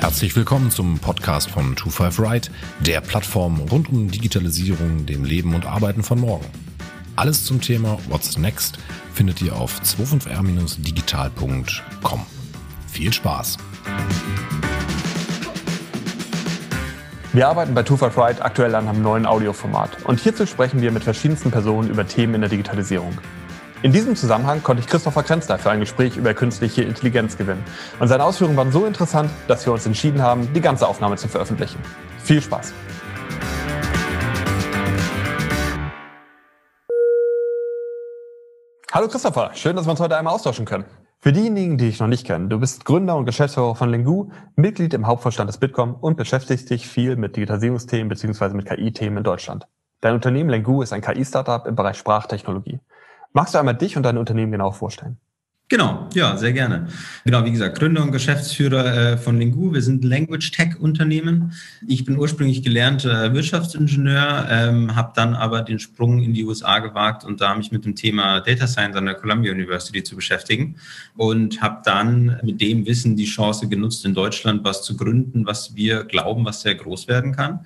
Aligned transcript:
Herzlich 0.00 0.34
willkommen 0.34 0.72
zum 0.72 0.98
Podcast 0.98 1.50
von 1.50 1.76
25 1.76 2.18
Right, 2.18 2.50
der 2.80 3.00
Plattform 3.00 3.60
rund 3.60 3.88
um 3.88 4.10
Digitalisierung, 4.10 5.06
dem 5.06 5.24
Leben 5.24 5.54
und 5.54 5.64
Arbeiten 5.64 6.02
von 6.02 6.18
morgen. 6.18 6.46
Alles 7.14 7.44
zum 7.44 7.60
Thema 7.60 8.00
What's 8.08 8.36
Next 8.36 8.80
findet 9.14 9.40
ihr 9.42 9.54
auf 9.54 9.80
25r-digital.com. 9.80 12.26
Viel 12.88 13.12
Spaß! 13.12 13.58
Wir 17.38 17.46
arbeiten 17.46 17.72
bei 17.72 17.84
25 17.84 18.18
Right 18.18 18.42
aktuell 18.42 18.74
an 18.74 18.88
einem 18.88 19.00
neuen 19.00 19.24
Audioformat 19.24 20.02
und 20.06 20.18
hierzu 20.18 20.44
sprechen 20.44 20.82
wir 20.82 20.90
mit 20.90 21.04
verschiedensten 21.04 21.52
Personen 21.52 21.88
über 21.88 22.04
Themen 22.04 22.34
in 22.34 22.40
der 22.40 22.50
Digitalisierung. 22.50 23.16
In 23.82 23.92
diesem 23.92 24.16
Zusammenhang 24.16 24.60
konnte 24.64 24.82
ich 24.82 24.88
Christopher 24.88 25.22
Krenzler 25.22 25.56
für 25.56 25.70
ein 25.70 25.78
Gespräch 25.78 26.16
über 26.16 26.34
künstliche 26.34 26.82
Intelligenz 26.82 27.38
gewinnen. 27.38 27.62
Und 28.00 28.08
seine 28.08 28.24
Ausführungen 28.24 28.56
waren 28.56 28.72
so 28.72 28.86
interessant, 28.86 29.30
dass 29.46 29.64
wir 29.64 29.72
uns 29.72 29.86
entschieden 29.86 30.20
haben, 30.20 30.52
die 30.52 30.60
ganze 30.60 30.88
Aufnahme 30.88 31.14
zu 31.14 31.28
veröffentlichen. 31.28 31.78
Viel 32.24 32.42
Spaß! 32.42 32.72
Hallo 38.90 39.06
Christopher, 39.06 39.52
schön, 39.54 39.76
dass 39.76 39.86
wir 39.86 39.92
uns 39.92 40.00
heute 40.00 40.16
einmal 40.16 40.34
austauschen 40.34 40.64
können. 40.64 40.86
Für 41.20 41.32
diejenigen, 41.32 41.78
die 41.78 41.86
dich 41.86 41.98
noch 41.98 42.06
nicht 42.06 42.24
kennen, 42.24 42.48
du 42.48 42.60
bist 42.60 42.84
Gründer 42.84 43.16
und 43.16 43.24
Geschäftsführer 43.24 43.74
von 43.74 43.90
Lingu, 43.90 44.30
Mitglied 44.54 44.94
im 44.94 45.08
Hauptvorstand 45.08 45.48
des 45.48 45.58
Bitkom 45.58 45.96
und 45.96 46.16
beschäftigst 46.16 46.70
dich 46.70 46.86
viel 46.86 47.16
mit 47.16 47.34
Digitalisierungsthemen 47.34 48.08
bzw. 48.08 48.50
mit 48.54 48.66
KI-Themen 48.66 49.18
in 49.18 49.24
Deutschland. 49.24 49.66
Dein 50.00 50.14
Unternehmen 50.14 50.48
Lingu 50.48 50.80
ist 50.80 50.92
ein 50.92 51.00
KI-Startup 51.00 51.66
im 51.66 51.74
Bereich 51.74 51.98
Sprachtechnologie. 51.98 52.78
Magst 53.32 53.52
du 53.52 53.58
einmal 53.58 53.76
dich 53.76 53.96
und 53.96 54.04
dein 54.04 54.16
Unternehmen 54.16 54.52
genau 54.52 54.70
vorstellen? 54.70 55.18
Genau, 55.70 56.08
ja, 56.14 56.34
sehr 56.38 56.54
gerne. 56.54 56.88
Genau, 57.26 57.44
wie 57.44 57.52
gesagt, 57.52 57.78
Gründer 57.78 58.02
und 58.02 58.10
Geschäftsführer 58.10 58.86
äh, 58.86 59.18
von 59.18 59.38
Lingu. 59.38 59.74
Wir 59.74 59.82
sind 59.82 60.02
Language 60.02 60.50
Tech 60.50 60.80
Unternehmen. 60.80 61.52
Ich 61.86 62.06
bin 62.06 62.16
ursprünglich 62.16 62.62
gelernter 62.62 63.34
Wirtschaftsingenieur, 63.34 64.46
ähm, 64.50 64.96
habe 64.96 65.12
dann 65.14 65.34
aber 65.34 65.60
den 65.60 65.78
Sprung 65.78 66.22
in 66.22 66.32
die 66.32 66.46
USA 66.46 66.78
gewagt 66.78 67.22
und 67.22 67.42
da 67.42 67.54
mich 67.54 67.70
mit 67.70 67.84
dem 67.84 67.94
Thema 67.94 68.40
Data 68.40 68.66
Science 68.66 68.96
an 68.96 69.04
der 69.04 69.14
Columbia 69.16 69.52
University 69.52 70.02
zu 70.02 70.16
beschäftigen 70.16 70.76
und 71.18 71.60
habe 71.60 71.82
dann 71.84 72.40
mit 72.42 72.62
dem 72.62 72.86
Wissen 72.86 73.14
die 73.14 73.26
Chance 73.26 73.68
genutzt, 73.68 74.06
in 74.06 74.14
Deutschland 74.14 74.64
was 74.64 74.82
zu 74.82 74.96
gründen, 74.96 75.44
was 75.44 75.76
wir 75.76 76.04
glauben, 76.04 76.46
was 76.46 76.62
sehr 76.62 76.76
groß 76.76 77.08
werden 77.08 77.32
kann. 77.36 77.60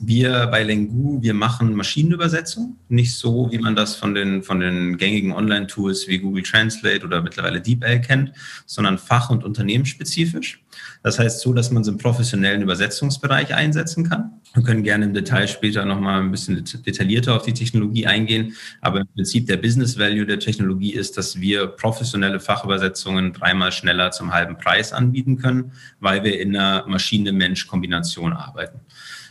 Wir 0.00 0.48
bei 0.48 0.64
Lingu, 0.64 1.22
wir 1.22 1.34
machen 1.34 1.76
Maschinenübersetzung, 1.76 2.78
nicht 2.88 3.14
so, 3.14 3.52
wie 3.52 3.58
man 3.58 3.76
das 3.76 3.94
von 3.94 4.12
den, 4.12 4.42
von 4.42 4.58
den 4.58 4.96
gängigen 4.96 5.30
Online-Tools 5.30 6.08
wie 6.08 6.18
Google 6.18 6.42
Translate 6.42 7.06
oder 7.06 7.22
mittlerweile 7.22 7.43
mittlerweile 7.44 7.60
DeepL 7.60 8.00
kennt, 8.00 8.32
sondern 8.66 8.98
fach- 8.98 9.30
und 9.30 9.44
unternehmensspezifisch. 9.44 10.60
Das 11.02 11.18
heißt 11.18 11.40
so, 11.40 11.52
dass 11.52 11.70
man 11.70 11.82
es 11.82 11.88
im 11.88 11.98
professionellen 11.98 12.62
Übersetzungsbereich 12.62 13.54
einsetzen 13.54 14.08
kann. 14.08 14.40
Wir 14.54 14.62
können 14.62 14.82
gerne 14.82 15.04
im 15.04 15.14
Detail 15.14 15.46
später 15.48 15.84
nochmal 15.84 16.20
ein 16.20 16.30
bisschen 16.30 16.64
detaillierter 16.86 17.34
auf 17.34 17.42
die 17.42 17.52
Technologie 17.52 18.06
eingehen. 18.06 18.54
Aber 18.80 19.00
im 19.00 19.08
Prinzip 19.14 19.46
der 19.46 19.56
Business 19.56 19.98
Value 19.98 20.26
der 20.26 20.38
Technologie 20.38 20.94
ist, 20.94 21.16
dass 21.16 21.40
wir 21.40 21.66
professionelle 21.66 22.40
Fachübersetzungen 22.40 23.32
dreimal 23.32 23.72
schneller 23.72 24.10
zum 24.10 24.32
halben 24.32 24.56
Preis 24.56 24.92
anbieten 24.92 25.36
können, 25.36 25.72
weil 26.00 26.24
wir 26.24 26.40
in 26.40 26.56
einer 26.56 26.86
Maschine-Mensch-Kombination 26.86 28.32
arbeiten. 28.32 28.80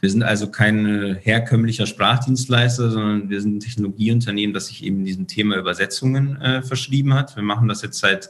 Wir 0.04 0.10
sind 0.10 0.24
also 0.24 0.52
kein 0.52 1.16
herkömmlicher 1.22 1.86
Sprachdienstleister, 1.86 2.92
sondern 2.92 3.30
wir 3.30 3.40
sind 3.40 3.56
ein 3.56 3.60
Technologieunternehmen, 3.62 4.54
das 4.54 4.68
sich 4.68 4.84
eben 4.84 5.06
diesem 5.06 5.28
Thema 5.28 5.56
Übersetzungen 5.56 6.36
äh, 6.42 6.62
verschrieben 6.62 7.14
hat. 7.14 7.38
Wir 7.38 7.44
machen 7.44 7.70
das 7.70 7.84
jetzt 7.84 8.00
seit 8.00 8.30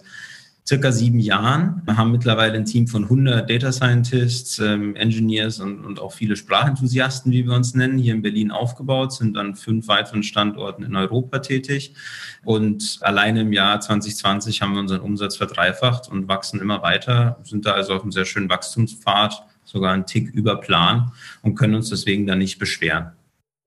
circa 0.67 0.91
sieben 0.91 1.17
Jahren. 1.17 1.81
Wir 1.85 1.97
haben 1.97 2.11
mittlerweile 2.11 2.53
ein 2.59 2.65
Team 2.65 2.85
von 2.85 3.05
100 3.05 3.49
Data 3.49 3.71
Scientists, 3.71 4.59
ähm, 4.59 4.95
Engineers 4.95 5.59
und, 5.61 5.83
und 5.83 5.99
auch 5.99 6.13
viele 6.13 6.35
Sprachenthusiasten, 6.35 7.31
wie 7.31 7.43
wir 7.47 7.55
uns 7.55 7.73
nennen, 7.73 7.97
hier 7.97 8.13
in 8.13 8.21
Berlin 8.21 8.51
aufgebaut, 8.51 9.11
sind 9.11 9.35
an 9.35 9.55
fünf 9.55 9.87
weiteren 9.87 10.21
Standorten 10.21 10.83
in 10.83 10.95
Europa 10.95 11.39
tätig. 11.39 11.95
Und 12.43 12.99
alleine 13.01 13.41
im 13.41 13.51
Jahr 13.51 13.79
2020 13.79 14.61
haben 14.61 14.73
wir 14.73 14.79
unseren 14.79 15.01
Umsatz 15.01 15.37
verdreifacht 15.37 16.07
und 16.07 16.27
wachsen 16.27 16.61
immer 16.61 16.83
weiter, 16.83 17.39
sind 17.41 17.65
da 17.65 17.71
also 17.71 17.95
auf 17.95 18.03
einem 18.03 18.11
sehr 18.11 18.25
schönen 18.25 18.47
Wachstumspfad 18.47 19.43
sogar 19.65 19.93
einen 19.93 20.05
Tick 20.05 20.29
über 20.33 20.59
Plan 20.59 21.11
und 21.41 21.55
können 21.55 21.75
uns 21.75 21.89
deswegen 21.89 22.25
dann 22.27 22.39
nicht 22.39 22.59
beschweren. 22.59 23.11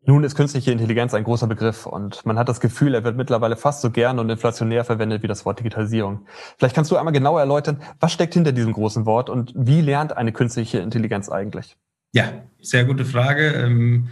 Nun 0.08 0.22
ist 0.22 0.36
künstliche 0.36 0.70
Intelligenz 0.70 1.14
ein 1.14 1.24
großer 1.24 1.48
Begriff 1.48 1.84
und 1.84 2.24
man 2.24 2.38
hat 2.38 2.48
das 2.48 2.60
Gefühl, 2.60 2.94
er 2.94 3.02
wird 3.02 3.16
mittlerweile 3.16 3.56
fast 3.56 3.80
so 3.80 3.90
gern 3.90 4.20
und 4.20 4.30
inflationär 4.30 4.84
verwendet 4.84 5.24
wie 5.24 5.26
das 5.26 5.44
Wort 5.44 5.58
Digitalisierung. 5.58 6.26
Vielleicht 6.58 6.76
kannst 6.76 6.92
du 6.92 6.96
einmal 6.96 7.12
genauer 7.12 7.40
erläutern, 7.40 7.82
was 7.98 8.12
steckt 8.12 8.34
hinter 8.34 8.52
diesem 8.52 8.72
großen 8.72 9.04
Wort 9.04 9.28
und 9.28 9.52
wie 9.56 9.80
lernt 9.80 10.16
eine 10.16 10.30
künstliche 10.30 10.78
Intelligenz 10.78 11.28
eigentlich? 11.28 11.76
Ja, 12.12 12.32
sehr 12.62 12.84
gute 12.84 13.04
Frage. 13.04 13.48
Ähm, 13.48 14.08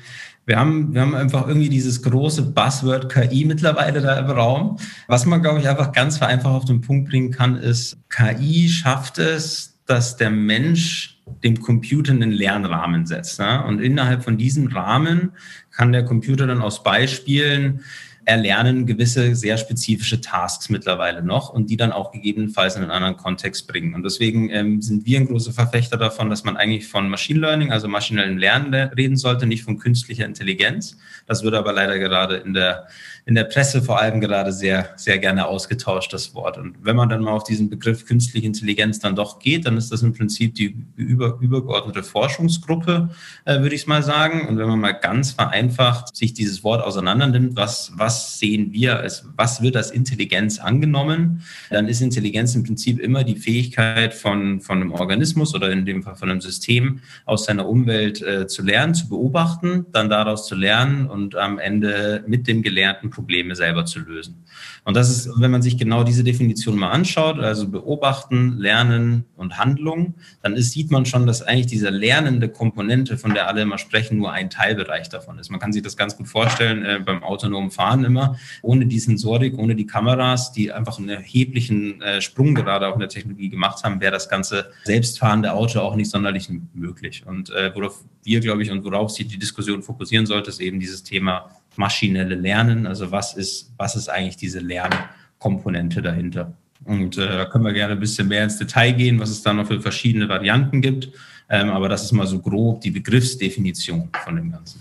wir 0.46 0.58
haben, 0.58 0.92
wir 0.92 1.00
haben 1.00 1.14
einfach 1.14 1.46
irgendwie 1.46 1.68
dieses 1.68 2.02
große 2.02 2.42
Buzzword 2.42 3.08
KI 3.08 3.44
mittlerweile 3.44 4.02
da 4.02 4.18
im 4.18 4.30
Raum. 4.30 4.78
Was 5.06 5.24
man, 5.26 5.42
glaube 5.42 5.60
ich, 5.60 5.68
einfach 5.68 5.92
ganz 5.92 6.18
vereinfacht 6.18 6.54
auf 6.54 6.64
den 6.64 6.80
Punkt 6.80 7.08
bringen 7.08 7.30
kann, 7.30 7.56
ist, 7.56 7.96
KI 8.10 8.68
schafft 8.68 9.18
es, 9.18 9.80
dass 9.86 10.16
der 10.16 10.30
Mensch 10.30 11.13
dem 11.42 11.60
Computer 11.60 12.12
einen 12.12 12.32
Lernrahmen 12.32 13.06
setzt. 13.06 13.38
Ne? 13.38 13.64
Und 13.64 13.80
innerhalb 13.80 14.24
von 14.24 14.36
diesem 14.36 14.66
Rahmen 14.68 15.32
kann 15.70 15.92
der 15.92 16.04
Computer 16.04 16.46
dann 16.46 16.62
aus 16.62 16.82
Beispielen 16.82 17.80
erlernen 18.24 18.86
gewisse 18.86 19.34
sehr 19.34 19.56
spezifische 19.56 20.20
Tasks 20.20 20.68
mittlerweile 20.68 21.22
noch 21.22 21.50
und 21.50 21.70
die 21.70 21.76
dann 21.76 21.92
auch 21.92 22.12
gegebenenfalls 22.12 22.76
in 22.76 22.82
einen 22.82 22.90
anderen 22.90 23.16
Kontext 23.16 23.68
bringen. 23.68 23.94
Und 23.94 24.02
deswegen 24.02 24.50
ähm, 24.50 24.82
sind 24.82 25.06
wir 25.06 25.20
ein 25.20 25.26
großer 25.26 25.52
Verfechter 25.52 25.96
davon, 25.96 26.30
dass 26.30 26.44
man 26.44 26.56
eigentlich 26.56 26.88
von 26.88 27.08
Machine 27.08 27.40
Learning, 27.40 27.72
also 27.72 27.88
maschinellem 27.88 28.38
Lernen 28.38 28.74
reden 28.74 29.16
sollte, 29.16 29.46
nicht 29.46 29.64
von 29.64 29.78
künstlicher 29.78 30.24
Intelligenz. 30.24 30.96
Das 31.26 31.42
wird 31.42 31.54
aber 31.54 31.72
leider 31.72 31.98
gerade 31.98 32.36
in 32.36 32.54
der 32.54 32.86
in 33.26 33.34
der 33.34 33.44
Presse 33.44 33.80
vor 33.80 33.98
allem 33.98 34.20
gerade 34.20 34.52
sehr, 34.52 34.90
sehr 34.96 35.18
gerne 35.18 35.46
ausgetauscht, 35.46 36.12
das 36.12 36.34
Wort. 36.34 36.58
Und 36.58 36.76
wenn 36.82 36.94
man 36.94 37.08
dann 37.08 37.22
mal 37.22 37.32
auf 37.32 37.44
diesen 37.44 37.70
Begriff 37.70 38.04
künstliche 38.04 38.46
Intelligenz 38.46 38.98
dann 38.98 39.16
doch 39.16 39.38
geht, 39.38 39.66
dann 39.66 39.78
ist 39.78 39.90
das 39.90 40.02
im 40.02 40.12
Prinzip 40.12 40.54
die 40.54 40.76
über, 40.96 41.38
übergeordnete 41.40 42.02
Forschungsgruppe, 42.02 43.08
äh, 43.46 43.60
würde 43.60 43.74
ich 43.74 43.86
mal 43.86 44.02
sagen. 44.02 44.46
Und 44.46 44.58
wenn 44.58 44.68
man 44.68 44.78
mal 44.78 44.92
ganz 44.92 45.30
vereinfacht 45.30 46.14
sich 46.14 46.34
dieses 46.34 46.62
Wort 46.64 46.84
auseinandernimmt, 46.84 47.56
was, 47.56 47.92
was 47.96 48.13
sehen 48.14 48.72
wir, 48.72 48.98
als, 48.98 49.26
was 49.36 49.62
wird 49.62 49.76
als 49.76 49.90
Intelligenz 49.90 50.58
angenommen, 50.58 51.42
dann 51.70 51.88
ist 51.88 52.00
Intelligenz 52.00 52.54
im 52.54 52.64
Prinzip 52.64 52.98
immer 52.98 53.24
die 53.24 53.36
Fähigkeit 53.36 54.14
von, 54.14 54.60
von 54.60 54.80
einem 54.80 54.92
Organismus 54.92 55.54
oder 55.54 55.70
in 55.70 55.84
dem 55.84 56.02
Fall 56.02 56.16
von 56.16 56.30
einem 56.30 56.40
System 56.40 57.00
aus 57.24 57.44
seiner 57.44 57.68
Umwelt 57.68 58.22
äh, 58.22 58.46
zu 58.46 58.62
lernen, 58.62 58.94
zu 58.94 59.08
beobachten, 59.08 59.86
dann 59.92 60.08
daraus 60.08 60.46
zu 60.46 60.54
lernen 60.54 61.06
und 61.06 61.36
am 61.36 61.58
Ende 61.58 62.24
mit 62.26 62.46
dem 62.46 62.62
Gelernten 62.62 63.10
Probleme 63.10 63.54
selber 63.54 63.84
zu 63.84 64.00
lösen. 64.00 64.44
Und 64.84 64.94
das 64.96 65.10
ist, 65.10 65.30
wenn 65.40 65.50
man 65.50 65.62
sich 65.62 65.78
genau 65.78 66.04
diese 66.04 66.24
Definition 66.24 66.76
mal 66.76 66.90
anschaut, 66.90 67.38
also 67.38 67.68
beobachten, 67.68 68.58
lernen 68.58 69.24
und 69.36 69.58
Handlung, 69.58 70.14
dann 70.42 70.54
ist, 70.54 70.72
sieht 70.72 70.90
man 70.90 71.06
schon, 71.06 71.26
dass 71.26 71.42
eigentlich 71.42 71.66
diese 71.66 71.88
lernende 71.88 72.48
Komponente, 72.48 73.16
von 73.16 73.32
der 73.32 73.48
alle 73.48 73.62
immer 73.62 73.78
sprechen, 73.78 74.18
nur 74.18 74.32
ein 74.32 74.50
Teilbereich 74.50 75.08
davon 75.08 75.38
ist. 75.38 75.50
Man 75.50 75.58
kann 75.58 75.72
sich 75.72 75.82
das 75.82 75.96
ganz 75.96 76.16
gut 76.16 76.28
vorstellen 76.28 76.84
äh, 76.84 77.00
beim 77.04 77.22
autonomen 77.22 77.70
Fahren 77.70 78.03
immer. 78.04 78.38
Ohne 78.62 78.86
die 78.86 78.98
Sensorik, 78.98 79.58
ohne 79.58 79.74
die 79.74 79.86
Kameras, 79.86 80.52
die 80.52 80.72
einfach 80.72 80.98
einen 80.98 81.08
erheblichen 81.08 82.00
äh, 82.02 82.20
Sprung 82.20 82.54
gerade 82.54 82.88
auch 82.88 82.94
in 82.94 83.00
der 83.00 83.08
Technologie 83.08 83.48
gemacht 83.48 83.82
haben, 83.84 84.00
wäre 84.00 84.12
das 84.12 84.28
ganze 84.28 84.70
selbstfahrende 84.84 85.52
Auto 85.52 85.80
auch 85.80 85.96
nicht 85.96 86.10
sonderlich 86.10 86.48
möglich. 86.74 87.24
Und 87.26 87.50
äh, 87.50 87.72
worauf 87.74 88.04
wir, 88.22 88.40
glaube 88.40 88.62
ich, 88.62 88.70
und 88.70 88.84
worauf 88.84 89.10
sich 89.10 89.28
die 89.28 89.38
Diskussion 89.38 89.82
fokussieren 89.82 90.26
sollte, 90.26 90.50
ist 90.50 90.60
eben 90.60 90.80
dieses 90.80 91.02
Thema 91.02 91.50
maschinelle 91.76 92.34
Lernen. 92.34 92.86
Also 92.86 93.10
was 93.10 93.34
ist, 93.34 93.72
was 93.76 93.96
ist 93.96 94.08
eigentlich 94.08 94.36
diese 94.36 94.60
Lernkomponente 94.60 96.02
dahinter? 96.02 96.54
Und 96.84 97.16
äh, 97.16 97.26
da 97.26 97.44
können 97.46 97.64
wir 97.64 97.72
gerne 97.72 97.94
ein 97.94 98.00
bisschen 98.00 98.28
mehr 98.28 98.44
ins 98.44 98.58
Detail 98.58 98.92
gehen, 98.92 99.18
was 99.18 99.30
es 99.30 99.42
da 99.42 99.52
noch 99.52 99.66
für 99.66 99.80
verschiedene 99.80 100.28
Varianten 100.28 100.80
gibt. 100.80 101.08
Ähm, 101.48 101.70
aber 101.70 101.88
das 101.88 102.04
ist 102.04 102.12
mal 102.12 102.26
so 102.26 102.40
grob 102.40 102.80
die 102.80 102.90
Begriffsdefinition 102.90 104.10
von 104.24 104.36
dem 104.36 104.50
Ganzen. 104.50 104.80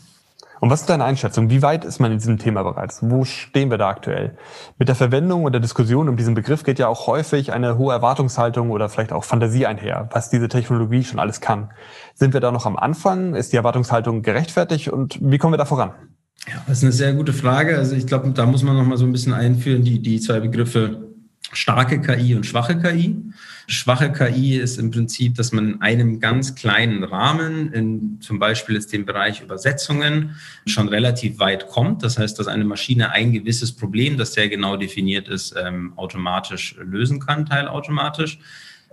Und 0.63 0.69
was 0.69 0.80
ist 0.80 0.89
deine 0.89 1.04
Einschätzung? 1.04 1.50
Wie 1.50 1.62
weit 1.62 1.83
ist 1.83 2.00
man 2.00 2.13
in 2.13 2.19
diesem 2.19 2.38
Thema 2.38 2.63
bereits? 2.63 3.00
Wo 3.01 3.25
stehen 3.25 3.69
wir 3.69 3.77
da 3.77 3.89
aktuell? 3.89 4.38
Mit 4.80 4.88
der 4.88 4.95
Verwendung 4.95 5.44
und 5.44 5.51
der 5.51 5.60
Diskussion 5.60 6.07
um 6.07 6.15
diesen 6.15 6.36
Begriff 6.36 6.63
geht 6.63 6.80
ja 6.80 6.88
auch 6.88 7.06
häufig 7.06 7.51
eine 7.51 7.77
hohe 7.77 7.92
Erwartungshaltung 7.92 8.71
oder 8.71 8.88
vielleicht 8.88 9.12
auch 9.12 9.25
Fantasie 9.25 9.65
einher, 9.65 10.07
was 10.13 10.30
diese 10.30 10.48
Technologie 10.48 11.04
schon 11.04 11.19
alles 11.19 11.42
kann. 11.42 11.74
Sind 12.13 12.33
wir 12.33 12.39
da 12.39 12.50
noch 12.50 12.65
am 12.65 12.77
Anfang? 12.77 13.36
Ist 13.36 13.51
die 13.51 13.57
Erwartungshaltung 13.57 14.21
gerechtfertigt 14.21 14.88
und 14.88 15.19
wie 15.21 15.38
kommen 15.38 15.51
wir 15.51 15.57
da 15.57 15.65
voran? 15.65 15.92
Ja, 16.48 16.54
das 16.66 16.77
ist 16.77 16.83
eine 16.86 16.94
sehr 16.94 17.13
gute 17.13 17.33
Frage. 17.33 17.77
Also 17.77 17.98
ich 17.98 18.07
glaube, 18.07 18.30
da 18.30 18.45
muss 18.45 18.63
man 18.63 18.77
noch 18.77 18.86
mal 18.86 18.98
so 18.98 19.04
ein 19.04 19.12
bisschen 19.12 19.33
einführen, 19.33 19.83
die, 19.83 20.01
die 20.01 20.21
zwei 20.21 20.39
Begriffe 20.39 21.12
starke 21.55 22.01
KI 22.01 22.35
und 22.35 22.45
schwache 22.45 22.77
KI. 22.79 23.15
Schwache 23.67 24.11
KI 24.11 24.57
ist 24.57 24.77
im 24.77 24.91
Prinzip, 24.91 25.35
dass 25.35 25.51
man 25.51 25.73
in 25.73 25.81
einem 25.81 26.19
ganz 26.19 26.55
kleinen 26.55 27.03
Rahmen, 27.03 27.71
in 27.71 28.19
zum 28.21 28.39
Beispiel 28.39 28.75
jetzt 28.75 28.91
dem 28.91 29.05
Bereich 29.05 29.41
Übersetzungen, 29.41 30.35
schon 30.65 30.89
relativ 30.89 31.39
weit 31.39 31.67
kommt. 31.67 32.03
Das 32.03 32.17
heißt, 32.17 32.38
dass 32.39 32.47
eine 32.47 32.65
Maschine 32.65 33.11
ein 33.11 33.31
gewisses 33.31 33.71
Problem, 33.71 34.17
das 34.17 34.33
sehr 34.33 34.50
genau 34.50 34.77
definiert 34.77 35.27
ist, 35.27 35.55
ähm, 35.57 35.94
automatisch 35.95 36.75
lösen 36.83 37.19
kann, 37.19 37.45
teilautomatisch. 37.45 38.39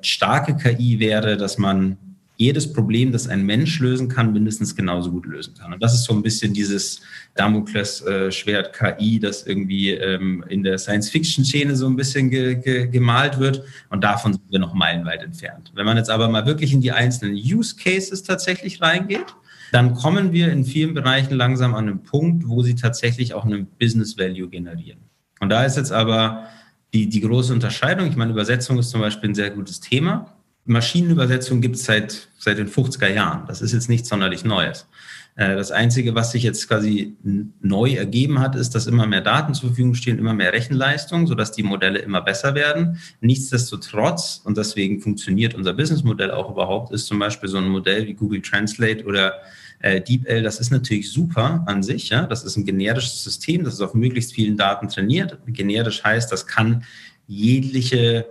Starke 0.02 0.56
KI 0.56 0.98
wäre, 0.98 1.36
dass 1.36 1.58
man 1.58 1.96
jedes 2.40 2.72
Problem, 2.72 3.12
das 3.12 3.28
ein 3.28 3.44
Mensch 3.44 3.80
lösen 3.80 4.08
kann, 4.08 4.32
mindestens 4.32 4.74
genauso 4.74 5.10
gut 5.10 5.26
lösen 5.26 5.52
kann. 5.52 5.74
Und 5.74 5.82
das 5.82 5.92
ist 5.92 6.04
so 6.04 6.14
ein 6.14 6.22
bisschen 6.22 6.54
dieses 6.54 7.02
Damokles-Schwert 7.34 8.72
KI, 8.72 9.20
das 9.20 9.46
irgendwie 9.46 9.90
ähm, 9.90 10.42
in 10.48 10.62
der 10.62 10.78
Science-Fiction-Szene 10.78 11.76
so 11.76 11.86
ein 11.86 11.96
bisschen 11.96 12.30
ge 12.30 12.54
ge 12.54 12.86
gemalt 12.86 13.38
wird. 13.38 13.62
Und 13.90 14.02
davon 14.02 14.32
sind 14.32 14.44
wir 14.48 14.58
noch 14.58 14.72
meilenweit 14.72 15.22
entfernt. 15.22 15.70
Wenn 15.74 15.84
man 15.84 15.98
jetzt 15.98 16.08
aber 16.08 16.30
mal 16.30 16.46
wirklich 16.46 16.72
in 16.72 16.80
die 16.80 16.92
einzelnen 16.92 17.34
Use 17.34 17.76
Cases 17.76 18.22
tatsächlich 18.22 18.80
reingeht, 18.80 19.36
dann 19.70 19.94
kommen 19.94 20.32
wir 20.32 20.50
in 20.50 20.64
vielen 20.64 20.94
Bereichen 20.94 21.34
langsam 21.34 21.74
an 21.74 21.88
einen 21.88 22.02
Punkt, 22.02 22.48
wo 22.48 22.62
sie 22.62 22.74
tatsächlich 22.74 23.34
auch 23.34 23.44
einen 23.44 23.66
Business 23.78 24.16
Value 24.16 24.48
generieren. 24.48 25.00
Und 25.40 25.50
da 25.50 25.64
ist 25.64 25.76
jetzt 25.76 25.92
aber 25.92 26.46
die, 26.94 27.06
die 27.06 27.20
große 27.20 27.52
Unterscheidung. 27.52 28.08
Ich 28.08 28.16
meine, 28.16 28.32
Übersetzung 28.32 28.78
ist 28.78 28.88
zum 28.88 29.02
Beispiel 29.02 29.28
ein 29.28 29.34
sehr 29.34 29.50
gutes 29.50 29.80
Thema. 29.80 30.39
Maschinenübersetzung 30.70 31.60
gibt 31.60 31.76
es 31.76 31.84
seit, 31.84 32.28
seit 32.38 32.58
den 32.58 32.68
50er 32.68 33.12
Jahren. 33.12 33.46
Das 33.46 33.60
ist 33.60 33.72
jetzt 33.72 33.88
nichts 33.88 34.08
sonderlich 34.08 34.44
Neues. 34.44 34.86
Äh, 35.36 35.56
das 35.56 35.70
Einzige, 35.72 36.14
was 36.14 36.32
sich 36.32 36.42
jetzt 36.42 36.68
quasi 36.68 37.16
neu 37.60 37.94
ergeben 37.94 38.40
hat, 38.40 38.54
ist, 38.54 38.74
dass 38.74 38.86
immer 38.86 39.06
mehr 39.06 39.20
Daten 39.20 39.54
zur 39.54 39.70
Verfügung 39.70 39.94
stehen, 39.94 40.18
immer 40.18 40.34
mehr 40.34 40.52
Rechenleistung, 40.52 41.26
sodass 41.26 41.52
die 41.52 41.62
Modelle 41.62 41.98
immer 41.98 42.20
besser 42.20 42.54
werden. 42.54 43.00
Nichtsdestotrotz, 43.20 44.42
und 44.44 44.58
deswegen 44.58 45.00
funktioniert 45.00 45.54
unser 45.54 45.72
Businessmodell 45.72 46.30
auch 46.30 46.50
überhaupt, 46.50 46.92
ist 46.92 47.06
zum 47.06 47.18
Beispiel 47.18 47.48
so 47.48 47.58
ein 47.58 47.68
Modell 47.68 48.06
wie 48.06 48.14
Google 48.14 48.42
Translate 48.42 49.04
oder 49.04 49.34
äh, 49.80 50.00
DeepL, 50.00 50.42
das 50.42 50.60
ist 50.60 50.70
natürlich 50.70 51.10
super 51.10 51.64
an 51.66 51.82
sich. 51.82 52.10
Ja? 52.10 52.26
Das 52.26 52.44
ist 52.44 52.56
ein 52.56 52.64
generisches 52.64 53.24
System, 53.24 53.64
das 53.64 53.74
ist 53.74 53.80
auf 53.80 53.94
möglichst 53.94 54.34
vielen 54.34 54.56
Daten 54.56 54.88
trainiert. 54.88 55.38
Generisch 55.46 56.04
heißt, 56.04 56.30
das 56.30 56.46
kann 56.46 56.84
jegliche 57.26 58.26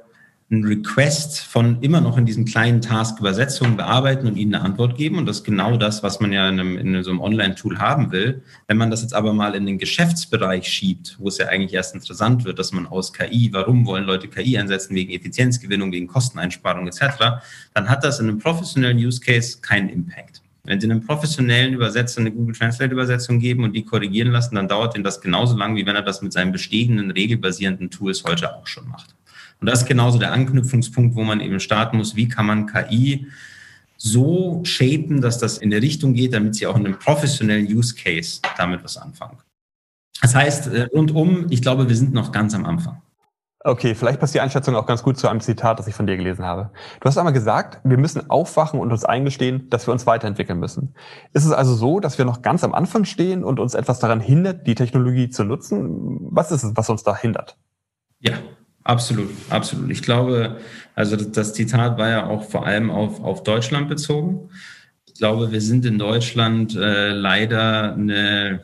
einen 0.51 0.65
Request 0.65 1.41
von 1.41 1.79
immer 1.81 2.01
noch 2.01 2.17
in 2.17 2.25
diesem 2.25 2.43
kleinen 2.43 2.81
Task 2.81 3.19
Übersetzung 3.19 3.77
bearbeiten 3.77 4.25
und 4.25 4.35
ihnen 4.35 4.55
eine 4.55 4.63
Antwort 4.63 4.97
geben. 4.97 5.19
Und 5.19 5.27
das 5.27 5.37
ist 5.37 5.43
genau 5.43 5.77
das, 5.77 6.01
was 6.01 6.19
man 6.19 6.31
ja 6.31 6.49
in, 6.49 6.59
einem, 6.59 6.77
in 6.77 7.03
so 7.03 7.11
einem 7.11 7.21
Online-Tool 7.21 7.77
haben 7.77 8.11
will. 8.11 8.41
Wenn 8.67 8.77
man 8.77 8.89
das 8.89 9.03
jetzt 9.03 9.13
aber 9.13 9.31
mal 9.33 9.53
in 9.53 9.67
den 9.67 9.77
Geschäftsbereich 9.77 10.67
schiebt, 10.67 11.17
wo 11.19 11.27
es 11.27 11.37
ja 11.37 11.47
eigentlich 11.47 11.73
erst 11.73 11.93
interessant 11.93 12.45
wird, 12.45 12.57
dass 12.57 12.71
man 12.71 12.87
aus 12.87 13.13
KI, 13.13 13.49
warum 13.53 13.85
wollen 13.85 14.05
Leute 14.05 14.27
KI 14.27 14.57
einsetzen, 14.57 14.95
wegen 14.95 15.13
Effizienzgewinnung, 15.13 15.91
wegen 15.91 16.07
Kosteneinsparung 16.07 16.87
etc., 16.87 17.41
dann 17.75 17.87
hat 17.87 18.03
das 18.03 18.19
in 18.19 18.27
einem 18.27 18.39
professionellen 18.39 18.97
Use 18.97 19.21
Case 19.21 19.59
keinen 19.61 19.89
Impact. 19.89 20.41
Wenn 20.63 20.79
Sie 20.79 20.89
einem 20.89 21.01
professionellen 21.01 21.73
Übersetzer 21.73 22.21
eine 22.21 22.31
Google 22.31 22.55
Translate-Übersetzung 22.55 23.39
geben 23.39 23.63
und 23.63 23.73
die 23.73 23.85
korrigieren 23.85 24.31
lassen, 24.31 24.55
dann 24.55 24.67
dauert 24.67 24.95
Ihnen 24.95 25.03
das 25.03 25.21
genauso 25.21 25.55
lang, 25.55 25.75
wie 25.75 25.85
wenn 25.85 25.95
er 25.95 26.01
das 26.01 26.21
mit 26.21 26.33
seinen 26.33 26.51
bestehenden, 26.51 27.11
regelbasierenden 27.11 27.91
Tools 27.91 28.23
heute 28.23 28.55
auch 28.55 28.67
schon 28.67 28.87
macht. 28.87 29.15
Und 29.59 29.67
das 29.67 29.81
ist 29.81 29.87
genauso 29.87 30.19
der 30.19 30.31
Anknüpfungspunkt, 30.31 31.15
wo 31.15 31.23
man 31.23 31.41
eben 31.41 31.59
starten 31.59 31.97
muss, 31.97 32.15
wie 32.15 32.27
kann 32.27 32.45
man 32.45 32.65
KI 32.65 33.27
so 33.97 34.61
shapen, 34.63 35.21
dass 35.21 35.37
das 35.37 35.57
in 35.57 35.69
der 35.69 35.81
Richtung 35.81 36.13
geht, 36.13 36.33
damit 36.33 36.55
sie 36.55 36.65
auch 36.67 36.77
in 36.77 36.85
einem 36.85 36.97
professionellen 36.97 37.65
Use 37.67 37.93
Case 37.95 38.39
damit 38.57 38.83
was 38.83 38.97
anfangen. 38.97 39.37
Das 40.21 40.35
heißt, 40.35 40.67
äh, 40.67 40.83
rundum, 40.93 41.47
ich 41.49 41.61
glaube, 41.61 41.89
wir 41.89 41.95
sind 41.95 42.13
noch 42.13 42.31
ganz 42.31 42.53
am 42.53 42.65
Anfang. 42.65 43.01
Okay, 43.61 43.93
vielleicht 43.93 44.21
passt 44.21 44.33
die 44.33 44.39
Einschätzung 44.39 44.77
auch 44.77 44.85
ganz 44.85 45.03
gut 45.03 45.17
zu 45.17 45.27
einem 45.27 45.41
Zitat, 45.41 45.79
das 45.79 45.87
ich 45.87 45.93
von 45.93 46.07
dir 46.07 46.15
gelesen 46.15 46.45
habe. 46.45 46.71
Du 47.01 47.05
hast 47.05 47.17
einmal 47.17 47.33
gesagt, 47.33 47.81
wir 47.83 47.97
müssen 47.97 48.29
aufwachen 48.29 48.79
und 48.79 48.89
uns 48.89 49.03
eingestehen, 49.03 49.69
dass 49.69 49.85
wir 49.85 49.91
uns 49.91 50.07
weiterentwickeln 50.07 50.59
müssen. 50.59 50.95
Ist 51.33 51.43
es 51.43 51.51
also 51.51 51.75
so, 51.75 51.99
dass 51.99 52.17
wir 52.17 52.23
noch 52.23 52.41
ganz 52.41 52.63
am 52.63 52.73
Anfang 52.73 53.03
stehen 53.03 53.43
und 53.43 53.59
uns 53.59 53.73
etwas 53.73 53.99
daran 53.99 54.21
hindert, 54.21 54.65
die 54.65 54.75
Technologie 54.75 55.29
zu 55.29 55.43
nutzen? 55.43 56.19
Was 56.31 56.51
ist 56.51 56.63
es, 56.63 56.71
was 56.77 56.89
uns 56.89 57.03
da 57.03 57.17
hindert? 57.17 57.57
Ja, 58.19 58.37
Absolut, 58.89 59.29
absolut. 59.51 59.91
Ich 59.91 60.01
glaube, 60.01 60.57
also 60.95 61.15
das 61.15 61.53
Zitat 61.53 61.99
war 61.99 62.09
ja 62.09 62.25
auch 62.25 62.49
vor 62.49 62.65
allem 62.65 62.89
auf, 62.89 63.23
auf 63.23 63.43
Deutschland 63.43 63.87
bezogen. 63.87 64.49
Ich 65.05 65.13
glaube, 65.13 65.51
wir 65.51 65.61
sind 65.61 65.85
in 65.85 65.99
Deutschland 65.99 66.75
äh, 66.75 67.11
leider 67.11 67.93
eine, 67.93 68.63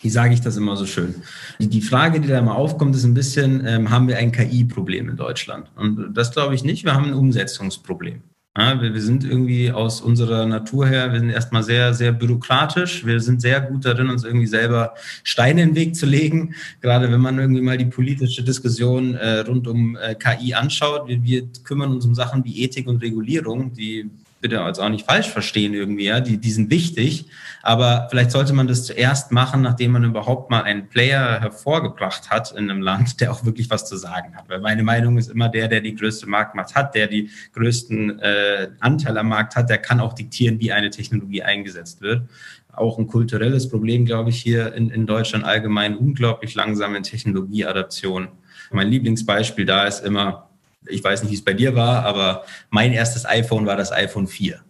wie 0.00 0.10
sage 0.10 0.34
ich 0.34 0.40
das 0.40 0.56
immer 0.56 0.76
so 0.76 0.84
schön? 0.84 1.14
Die, 1.60 1.80
Frage, 1.80 2.18
die 2.20 2.26
da 2.26 2.40
immer 2.40 2.56
aufkommt, 2.56 2.96
ist 2.96 3.04
ein 3.04 3.14
bisschen, 3.14 3.64
ähm, 3.64 3.90
haben 3.90 4.08
wir 4.08 4.18
ein 4.18 4.32
KI-Problem 4.32 5.08
in 5.08 5.16
Deutschland? 5.16 5.70
Und 5.76 6.12
das 6.12 6.32
glaube 6.32 6.56
ich 6.56 6.64
nicht, 6.64 6.82
wir 6.82 6.94
haben 6.94 7.04
ein 7.04 7.14
Umsetzungsproblem. 7.14 8.20
Ja, 8.54 8.82
wir, 8.82 8.92
wir, 8.92 9.00
sind 9.00 9.24
irgendwie 9.24 9.72
aus 9.72 10.02
unserer 10.02 10.44
Natur 10.44 10.86
her, 10.86 11.10
wir 11.10 11.20
sind 11.20 11.30
erstmal 11.30 11.62
sehr, 11.62 11.94
sehr 11.94 12.12
bürokratisch. 12.12 13.06
Wir 13.06 13.18
sind 13.18 13.40
sehr 13.40 13.62
gut 13.62 13.86
darin, 13.86 14.10
uns 14.10 14.24
irgendwie 14.24 14.46
selber 14.46 14.92
Steine 15.24 15.62
in 15.62 15.70
den 15.70 15.74
Weg 15.74 15.96
zu 15.96 16.04
legen. 16.04 16.54
Gerade 16.82 17.10
wenn 17.10 17.20
man 17.20 17.38
irgendwie 17.38 17.62
mal 17.62 17.78
die 17.78 17.86
politische 17.86 18.42
Diskussion 18.42 19.14
äh, 19.14 19.38
rund 19.40 19.66
um 19.68 19.96
äh, 19.96 20.14
KI 20.14 20.52
anschaut. 20.52 21.08
Wir, 21.08 21.22
wir 21.22 21.48
kümmern 21.64 21.92
uns 21.92 22.04
um 22.04 22.14
Sachen 22.14 22.44
wie 22.44 22.62
Ethik 22.62 22.88
und 22.88 23.02
Regulierung, 23.02 23.72
die 23.72 24.10
bitte 24.42 24.56
jetzt 24.56 24.80
auch 24.80 24.88
nicht 24.88 25.06
falsch 25.06 25.30
verstehen 25.30 25.72
irgendwie, 25.72 26.04
ja, 26.04 26.20
die, 26.20 26.36
die 26.36 26.50
sind 26.50 26.70
wichtig, 26.70 27.26
aber 27.62 28.08
vielleicht 28.10 28.32
sollte 28.32 28.52
man 28.52 28.66
das 28.66 28.84
zuerst 28.84 29.30
machen, 29.30 29.62
nachdem 29.62 29.92
man 29.92 30.04
überhaupt 30.04 30.50
mal 30.50 30.62
einen 30.62 30.88
Player 30.88 31.40
hervorgebracht 31.40 32.28
hat 32.28 32.50
in 32.52 32.68
einem 32.68 32.82
Land, 32.82 33.20
der 33.20 33.32
auch 33.32 33.44
wirklich 33.44 33.70
was 33.70 33.88
zu 33.88 33.96
sagen 33.96 34.36
hat. 34.36 34.48
Weil 34.48 34.60
meine 34.60 34.82
Meinung 34.82 35.16
ist 35.16 35.30
immer 35.30 35.48
der, 35.48 35.68
der 35.68 35.80
die 35.80 35.94
größte 35.94 36.28
Marktmacht 36.28 36.74
hat, 36.74 36.94
der 36.94 37.06
die 37.06 37.30
größten 37.54 38.18
äh, 38.18 38.68
Anteil 38.80 39.16
am 39.16 39.28
Markt 39.28 39.56
hat, 39.56 39.70
der 39.70 39.78
kann 39.78 40.00
auch 40.00 40.12
diktieren, 40.12 40.58
wie 40.60 40.72
eine 40.72 40.90
Technologie 40.90 41.42
eingesetzt 41.42 42.02
wird. 42.02 42.28
Auch 42.72 42.98
ein 42.98 43.06
kulturelles 43.06 43.68
Problem, 43.68 44.04
glaube 44.04 44.30
ich, 44.30 44.42
hier 44.42 44.74
in, 44.74 44.90
in 44.90 45.06
Deutschland 45.06 45.44
allgemein 45.44 45.96
unglaublich 45.96 46.54
langsame 46.54 47.00
Technologieadaption. 47.02 48.28
Mein 48.72 48.88
Lieblingsbeispiel 48.88 49.66
da 49.66 49.84
ist 49.84 50.04
immer, 50.04 50.48
ich 50.86 51.02
weiß 51.02 51.22
nicht, 51.22 51.30
wie 51.30 51.36
es 51.36 51.44
bei 51.44 51.54
dir 51.54 51.74
war, 51.74 52.04
aber 52.04 52.44
mein 52.70 52.92
erstes 52.92 53.26
iPhone 53.26 53.66
war 53.66 53.76
das 53.76 53.92
iPhone 53.92 54.26
4. 54.26 54.60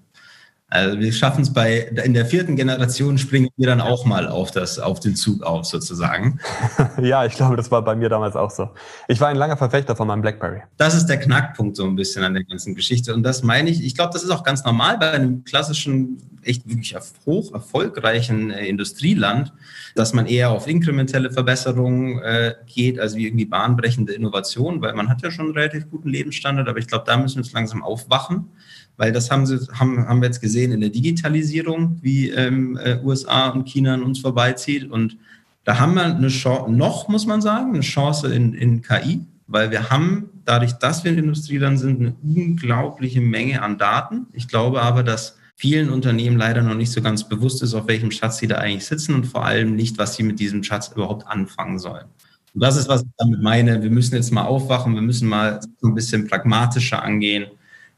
Also 0.72 0.98
wir 0.98 1.12
schaffen 1.12 1.42
es 1.42 1.52
bei 1.52 1.80
in 2.02 2.14
der 2.14 2.24
vierten 2.24 2.56
Generation 2.56 3.18
springen 3.18 3.50
wir 3.58 3.66
dann 3.66 3.82
auch 3.82 4.06
mal 4.06 4.26
auf 4.26 4.52
das 4.52 4.78
auf 4.78 5.00
den 5.00 5.14
Zug 5.16 5.42
auf 5.42 5.66
sozusagen. 5.66 6.40
ja, 7.02 7.26
ich 7.26 7.34
glaube, 7.34 7.56
das 7.56 7.70
war 7.70 7.82
bei 7.82 7.94
mir 7.94 8.08
damals 8.08 8.36
auch 8.36 8.50
so. 8.50 8.70
Ich 9.06 9.20
war 9.20 9.28
ein 9.28 9.36
langer 9.36 9.58
Verfechter 9.58 9.94
von 9.94 10.08
meinem 10.08 10.22
BlackBerry. 10.22 10.62
Das 10.78 10.94
ist 10.94 11.06
der 11.06 11.20
Knackpunkt 11.20 11.76
so 11.76 11.84
ein 11.84 11.94
bisschen 11.94 12.24
an 12.24 12.32
der 12.32 12.44
ganzen 12.44 12.74
Geschichte 12.74 13.12
und 13.12 13.22
das 13.22 13.42
meine 13.42 13.68
ich. 13.68 13.84
Ich 13.84 13.94
glaube, 13.94 14.14
das 14.14 14.22
ist 14.22 14.30
auch 14.30 14.44
ganz 14.44 14.64
normal 14.64 14.96
bei 14.96 15.10
einem 15.10 15.44
klassischen 15.44 16.40
echt 16.44 16.68
wirklich 16.68 16.94
hoch 17.26 17.52
erfolgreichen 17.52 18.50
äh, 18.50 18.66
Industrieland, 18.66 19.52
dass 19.94 20.12
man 20.12 20.26
eher 20.26 20.50
auf 20.50 20.66
inkrementelle 20.66 21.30
Verbesserungen 21.30 22.18
äh, 22.20 22.54
geht, 22.66 22.98
als 22.98 23.16
wie 23.16 23.26
irgendwie 23.26 23.44
bahnbrechende 23.44 24.12
Innovation, 24.12 24.80
weil 24.80 24.94
man 24.94 25.08
hat 25.08 25.22
ja 25.22 25.30
schon 25.30 25.46
einen 25.46 25.54
relativ 25.54 25.90
guten 25.90 26.08
Lebensstandard, 26.08 26.68
aber 26.68 26.78
ich 26.78 26.86
glaube, 26.86 27.04
da 27.06 27.16
müssen 27.16 27.36
wir 27.36 27.42
uns 27.42 27.52
langsam 27.52 27.82
aufwachen 27.82 28.48
weil 28.96 29.12
das 29.12 29.30
haben, 29.30 29.46
sie, 29.46 29.58
haben, 29.78 30.06
haben 30.06 30.20
wir 30.20 30.26
jetzt 30.26 30.40
gesehen 30.40 30.72
in 30.72 30.80
der 30.80 30.90
Digitalisierung, 30.90 31.98
wie 32.02 32.30
ähm, 32.30 32.78
äh, 32.82 32.98
USA 33.02 33.48
und 33.48 33.68
China 33.68 33.94
an 33.94 34.02
uns 34.02 34.20
vorbeizieht. 34.20 34.90
Und 34.90 35.16
da 35.64 35.78
haben 35.78 35.94
wir 35.94 36.04
eine 36.04 36.28
Chance, 36.28 36.70
noch 36.70 37.08
muss 37.08 37.26
man 37.26 37.40
sagen, 37.40 37.70
eine 37.70 37.80
Chance 37.80 38.32
in, 38.34 38.54
in 38.54 38.82
KI, 38.82 39.26
weil 39.46 39.70
wir 39.70 39.90
haben, 39.90 40.28
dadurch, 40.44 40.72
dass 40.74 41.04
wir 41.04 41.12
in 41.12 41.18
Industrieland 41.18 41.78
sind, 41.78 42.00
eine 42.00 42.14
unglaubliche 42.22 43.20
Menge 43.20 43.62
an 43.62 43.78
Daten. 43.78 44.26
Ich 44.32 44.48
glaube 44.48 44.82
aber, 44.82 45.02
dass 45.02 45.38
vielen 45.56 45.90
Unternehmen 45.90 46.36
leider 46.36 46.62
noch 46.62 46.74
nicht 46.74 46.92
so 46.92 47.02
ganz 47.02 47.28
bewusst 47.28 47.62
ist, 47.62 47.74
auf 47.74 47.88
welchem 47.88 48.10
Schatz 48.10 48.38
sie 48.38 48.46
da 48.46 48.56
eigentlich 48.56 48.86
sitzen 48.86 49.14
und 49.14 49.26
vor 49.26 49.44
allem 49.44 49.74
nicht, 49.74 49.98
was 49.98 50.16
sie 50.16 50.22
mit 50.22 50.40
diesem 50.40 50.62
Schatz 50.62 50.88
überhaupt 50.88 51.26
anfangen 51.26 51.78
sollen. 51.78 52.06
Und 52.54 52.62
das 52.62 52.76
ist, 52.76 52.88
was 52.88 53.02
ich 53.02 53.08
damit 53.16 53.40
meine. 53.42 53.82
Wir 53.82 53.90
müssen 53.90 54.14
jetzt 54.14 54.32
mal 54.32 54.44
aufwachen, 54.44 54.94
wir 54.94 55.02
müssen 55.02 55.28
mal 55.28 55.60
ein 55.82 55.94
bisschen 55.94 56.26
pragmatischer 56.26 57.02
angehen 57.02 57.46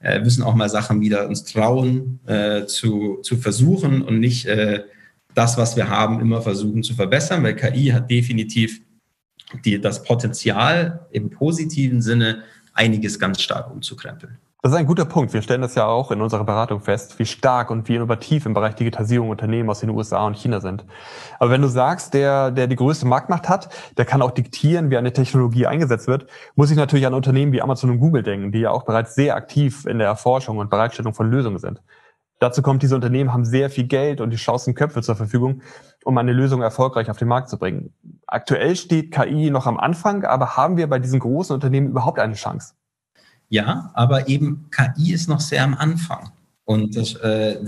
äh, 0.05 0.21
müssen 0.21 0.43
auch 0.43 0.55
mal 0.55 0.69
Sachen 0.69 1.01
wieder 1.01 1.29
uns 1.29 1.45
trauen 1.45 2.21
äh, 2.27 2.67
zu, 2.67 3.21
zu 3.23 3.39
versuchen 3.39 4.03
und 4.03 4.21
nicht 4.21 4.45
äh, 4.45 4.85
das, 5.35 5.57
was 5.57 5.77
wir 5.77 5.89
haben, 5.89 6.21
immer 6.21 6.43
versuchen 6.43 6.83
zu 6.83 6.95
verbessern, 6.95 7.43
weil 7.43 7.57
KI 7.57 7.87
hat 7.87 8.11
definitiv 8.11 8.83
die, 9.65 9.81
das 9.81 10.05
Potenzial 10.05 11.07
im 11.11 11.31
positiven 11.31 12.03
Sinne, 12.03 12.43
einiges 12.75 13.19
ganz 13.19 13.41
stark 13.41 13.71
umzukrempeln. 13.71 14.37
Das 14.65 14.73
ist 14.73 14.79
ein 14.79 14.87
guter 14.87 15.05
Punkt. 15.05 15.35
Wir 15.35 15.43
stellen 15.43 15.61
das 15.61 15.75
ja 15.75 15.85
auch 15.85 16.11
in 16.11 16.23
unserer 16.23 16.43
Beratung 16.43 16.81
fest, 16.81 17.19
wie 17.19 17.27
stark 17.27 17.71
und 17.71 17.87
wie 17.87 17.97
innovativ 17.97 18.47
im 18.47 18.55
Bereich 18.55 18.75
Digitalisierung 18.75 19.29
Unternehmen 19.29 19.69
aus 19.69 19.81
den 19.81 19.91
USA 19.91 20.27
und 20.27 20.39
China 20.39 20.61
sind. 20.61 20.87
Aber 21.39 21.51
wenn 21.51 21.61
du 21.61 21.69
sagst, 21.69 22.15
der, 22.15 22.51
der 22.51 22.67
die 22.67 22.77
größte 22.77 23.07
Marktmacht 23.07 23.47
hat, 23.51 23.69
der 23.99 24.07
kann 24.07 24.23
auch 24.23 24.31
diktieren, 24.31 24.89
wie 24.89 24.97
eine 24.97 25.13
Technologie 25.13 25.67
eingesetzt 25.67 26.07
wird, 26.07 26.29
muss 26.55 26.71
ich 26.71 26.79
natürlich 26.79 27.07
an 27.07 27.13
Unternehmen 27.13 27.53
wie 27.53 27.61
Amazon 27.61 27.91
und 27.91 27.99
Google 27.99 28.23
denken, 28.23 28.53
die 28.53 28.61
ja 28.61 28.71
auch 28.71 28.85
bereits 28.85 29.15
sehr 29.15 29.37
aktiv 29.37 29.85
in 29.85 29.99
der 29.99 30.07
Erforschung 30.07 30.57
und 30.57 30.71
Bereitstellung 30.71 31.13
von 31.13 31.31
Lösungen 31.31 31.59
sind. 31.59 31.83
Dazu 32.39 32.63
kommt, 32.63 32.83
diese 32.83 32.95
Unternehmen 32.95 33.35
haben 33.35 33.45
sehr 33.45 33.69
viel 33.69 33.85
Geld 33.85 34.23
und 34.23 34.31
die 34.31 34.39
schlauesten 34.39 34.75
Köpfe 34.75 35.03
zur 35.03 35.15
Verfügung, 35.15 35.61
um 36.07 36.17
eine 36.17 36.33
Lösung 36.33 36.63
erfolgreich 36.63 37.11
auf 37.11 37.19
den 37.19 37.29
Markt 37.29 37.51
zu 37.51 37.59
bringen. 37.59 37.93
Aktuell 38.27 38.77
steht 38.77 39.13
KI 39.13 39.51
noch 39.51 39.67
am 39.67 39.77
Anfang, 39.77 40.25
aber 40.25 40.57
haben 40.57 40.79
wir 40.79 40.89
bei 40.89 41.01
diesen 41.01 41.21
großen 41.21 41.53
Unternehmen 41.53 41.89
überhaupt 41.89 42.19
eine 42.19 42.33
Chance? 42.33 42.73
Ja, 43.49 43.91
aber 43.95 44.29
eben 44.29 44.67
KI 44.71 45.13
ist 45.13 45.29
noch 45.29 45.41
sehr 45.41 45.63
am 45.63 45.75
Anfang. 45.75 46.31
Und 46.67 46.97
das 46.97 47.15
äh, 47.17 47.59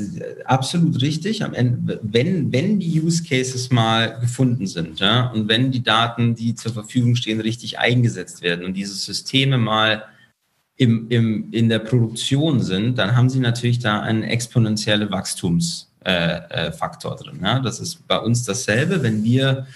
absolut 0.47 1.03
richtig. 1.03 1.45
Am 1.45 1.53
Ende, 1.53 2.01
wenn, 2.03 2.51
wenn 2.51 2.81
die 2.81 3.01
Use 3.01 3.23
Cases 3.23 3.71
mal 3.71 4.19
gefunden 4.21 4.67
sind, 4.67 5.01
ja, 5.01 5.27
und 5.27 5.49
wenn 5.49 5.71
die 5.71 5.83
Daten, 5.83 6.35
die 6.35 6.55
zur 6.55 6.73
Verfügung 6.73 7.15
stehen, 7.15 7.41
richtig 7.41 7.79
eingesetzt 7.79 8.41
werden 8.41 8.65
und 8.65 8.73
diese 8.73 8.95
Systeme 8.95 9.59
mal 9.59 10.05
im, 10.77 11.11
im, 11.11 11.53
in 11.53 11.69
der 11.69 11.81
Produktion 11.81 12.63
sind, 12.63 12.97
dann 12.97 13.17
haben 13.17 13.29
sie 13.29 13.41
natürlich 13.41 13.79
da 13.79 14.01
einen 14.01 14.23
exponentiellen 14.23 15.11
Wachstumsfaktor 15.11 17.13
äh, 17.13 17.15
äh, 17.15 17.23
drin. 17.23 17.41
Ja. 17.43 17.61
Das 17.61 17.81
ist 17.81 18.07
bei 18.09 18.19
uns 18.19 18.45
dasselbe. 18.45 19.03
Wenn 19.03 19.25
wir 19.25 19.67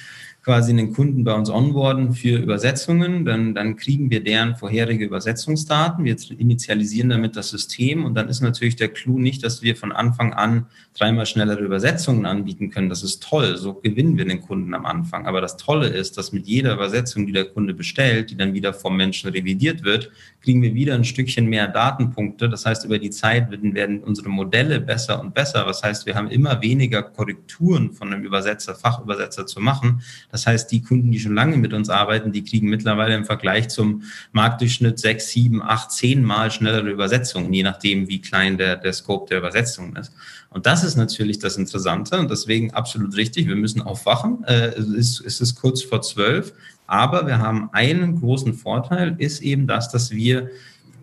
quasi 0.43 0.73
einen 0.73 0.95
Kunden 0.95 1.23
bei 1.23 1.35
uns 1.35 1.51
onboarden 1.51 2.15
für 2.15 2.39
Übersetzungen, 2.39 3.27
dann, 3.27 3.55
dann 3.55 3.77
kriegen 3.77 4.11
wir 4.11 4.25
deren 4.25 4.57
vorherige 4.57 5.05
Übersetzungsdaten. 5.05 6.05
Wir 6.05 6.17
initialisieren 6.39 7.11
damit 7.11 7.37
das 7.37 7.51
System 7.51 8.07
und 8.07 8.15
dann 8.15 8.29
ist 8.29 8.41
natürlich 8.41 8.77
der 8.77 8.89
Clou 8.89 9.19
nicht, 9.19 9.45
dass 9.45 9.61
wir 9.61 9.77
von 9.77 9.93
Anfang 9.93 10.33
an 10.33 10.67
dreimal 10.99 11.27
schnellere 11.27 11.61
Übersetzungen 11.61 12.25
anbieten 12.25 12.71
können. 12.71 12.89
Das 12.89 13.03
ist 13.03 13.23
toll. 13.23 13.57
So 13.59 13.75
gewinnen 13.75 14.17
wir 14.17 14.25
den 14.25 14.41
Kunden 14.41 14.73
am 14.73 14.87
Anfang. 14.87 15.27
Aber 15.27 15.43
das 15.43 15.59
Tolle 15.59 15.89
ist, 15.89 16.17
dass 16.17 16.33
mit 16.33 16.47
jeder 16.47 16.73
Übersetzung, 16.73 17.27
die 17.27 17.33
der 17.33 17.45
Kunde 17.45 17.75
bestellt, 17.75 18.31
die 18.31 18.37
dann 18.37 18.55
wieder 18.55 18.73
vom 18.73 18.97
Menschen 18.97 19.31
revidiert 19.31 19.85
wird, 19.85 20.11
kriegen 20.43 20.63
wir 20.63 20.75
wieder 20.75 20.95
ein 20.95 21.05
Stückchen 21.05 21.47
mehr 21.47 21.69
Datenpunkte. 21.69 22.49
Das 22.49 22.65
heißt, 22.65 22.87
über 22.87 22.99
die 22.99 23.11
Zeit 23.11 23.51
werden, 23.51 23.75
werden 23.75 24.03
unsere 24.03 24.31
Modelle 24.31 24.81
besser 24.81 25.21
und 25.21 25.35
besser. 25.35 25.65
Das 25.67 25.83
heißt, 25.83 26.07
wir 26.07 26.15
haben 26.15 26.31
immer 26.31 26.63
weniger 26.63 27.03
Korrekturen 27.03 27.93
von 27.93 28.13
einem 28.13 28.25
Übersetzer, 28.25 28.75
Fachübersetzer 28.75 29.47
zu 29.47 29.61
machen. 29.61 30.03
Das 30.31 30.47
heißt, 30.47 30.71
die 30.71 30.83
Kunden, 30.83 31.11
die 31.11 31.21
schon 31.21 31.35
lange 31.35 31.57
mit 31.57 31.73
uns 31.73 31.91
arbeiten, 31.91 32.33
die 32.33 32.45
kriegen 32.45 32.69
mittlerweile 32.69 33.15
im 33.15 33.25
Vergleich 33.25 33.69
zum 33.69 34.03
Marktdurchschnitt 34.33 34.99
sechs, 34.99 35.29
sieben, 35.31 35.63
acht, 35.63 35.91
zehn 35.91 36.23
Mal 36.23 36.51
schnellere 36.51 36.91
Übersetzungen, 36.91 37.53
je 37.53 37.63
nachdem, 37.63 38.09
wie 38.09 38.21
klein 38.21 38.59
der, 38.59 38.77
der 38.77 38.93
Scope 38.93 39.29
der 39.29 39.39
Übersetzung 39.39 39.97
ist. 39.97 40.13
Und 40.51 40.67
das 40.67 40.85
ist 40.85 40.97
natürlich 40.97 41.39
das 41.39 41.57
Interessante 41.57 42.19
und 42.19 42.31
deswegen 42.31 42.73
absolut 42.73 43.17
richtig. 43.17 43.49
Wir 43.49 43.57
müssen 43.57 43.83
aufwachen. 43.83 44.45
Äh, 44.45 44.69
es, 44.69 44.87
ist, 44.89 45.21
es 45.27 45.41
ist 45.41 45.55
kurz 45.57 45.83
vor 45.83 46.03
zwölf, 46.03 46.53
aber 46.87 47.27
wir 47.27 47.39
haben 47.39 47.71
einen 47.73 48.19
großen 48.19 48.55
Vorteil, 48.55 49.15
ist 49.19 49.43
eben 49.43 49.67
das, 49.67 49.91
dass 49.91 50.11
wir 50.11 50.51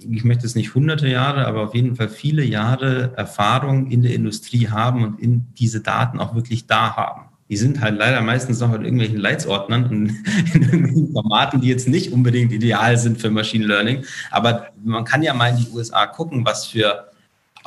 ich 0.10 0.24
möchte 0.24 0.46
es 0.46 0.54
nicht 0.54 0.76
hunderte 0.76 1.08
Jahre, 1.08 1.48
aber 1.48 1.64
auf 1.64 1.74
jeden 1.74 1.96
Fall 1.96 2.08
viele 2.08 2.44
Jahre 2.44 3.14
Erfahrung 3.18 3.90
in 3.90 4.04
der 4.04 4.14
Industrie 4.14 4.70
haben 4.70 5.04
und 5.04 5.20
in 5.20 5.48
diese 5.58 5.82
Daten 5.82 6.20
auch 6.20 6.36
wirklich 6.36 6.68
da 6.68 6.96
haben 6.96 7.27
die 7.50 7.58
sind 7.58 7.82
halt 7.82 7.98
leider 7.98 8.22
meistens 8.22 8.60
noch 8.60 8.74
in 8.74 8.84
irgendwelchen 8.84 9.18
Leitsordnern 9.18 9.86
und 9.86 10.10
in 10.54 10.64
irgendwelchen 10.64 11.14
Formaten, 11.14 11.62
die 11.62 11.70
jetzt 11.70 11.88
nicht 11.88 12.12
unbedingt 12.12 12.52
ideal 12.52 12.98
sind 12.98 13.20
für 13.20 13.30
Machine 13.30 13.66
Learning. 13.66 14.04
Aber 14.32 14.68
man 14.84 15.06
kann 15.06 15.24
ja 15.24 15.34
mal 15.34 15.50
in 15.50 15.58
die 15.58 15.70
USA 15.72 16.06
gucken, 16.08 16.46
was 16.46 16.66
für 16.66 17.08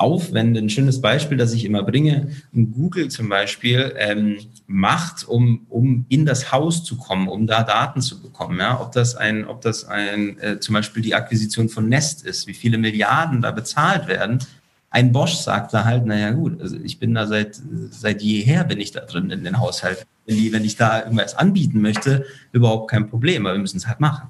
Aufwände, 0.01 0.59
ein 0.59 0.69
schönes 0.69 0.99
Beispiel, 0.99 1.37
das 1.37 1.53
ich 1.53 1.63
immer 1.63 1.83
bringe, 1.83 2.31
Google 2.53 3.09
zum 3.09 3.29
Beispiel 3.29 3.93
ähm, 3.97 4.37
macht, 4.65 5.27
um, 5.27 5.67
um 5.69 6.05
in 6.09 6.25
das 6.25 6.51
Haus 6.51 6.83
zu 6.83 6.97
kommen, 6.97 7.27
um 7.27 7.45
da 7.45 7.63
Daten 7.63 8.01
zu 8.01 8.19
bekommen. 8.19 8.59
Ja? 8.59 8.81
Ob 8.81 8.91
das 8.93 9.15
ein, 9.15 9.45
ob 9.45 9.61
das 9.61 9.85
ein, 9.85 10.39
äh, 10.39 10.59
zum 10.59 10.73
Beispiel 10.73 11.03
die 11.03 11.13
Akquisition 11.13 11.69
von 11.69 11.87
Nest 11.87 12.25
ist, 12.25 12.47
wie 12.47 12.55
viele 12.55 12.79
Milliarden 12.79 13.41
da 13.41 13.51
bezahlt 13.51 14.07
werden, 14.07 14.39
ein 14.91 15.13
Bosch 15.13 15.35
sagt 15.35 15.73
da 15.73 15.85
halt, 15.85 16.05
naja 16.05 16.31
gut, 16.31 16.61
also 16.61 16.75
ich 16.75 16.99
bin 16.99 17.15
da 17.15 17.25
seit, 17.25 17.59
seit 17.89 18.21
jeher 18.21 18.65
bin 18.65 18.79
ich 18.79 18.91
da 18.91 18.99
drin 18.99 19.31
in 19.31 19.43
den 19.43 19.59
Haushalt. 19.59 20.05
Wenn, 20.25 20.35
die, 20.35 20.51
wenn 20.51 20.65
ich 20.65 20.75
da 20.75 20.99
irgendwas 20.99 21.35
anbieten 21.35 21.81
möchte, 21.81 22.25
überhaupt 22.51 22.91
kein 22.91 23.09
Problem, 23.09 23.45
aber 23.45 23.55
wir 23.55 23.61
müssen 23.61 23.77
es 23.77 23.87
halt 23.87 24.01
machen. 24.01 24.29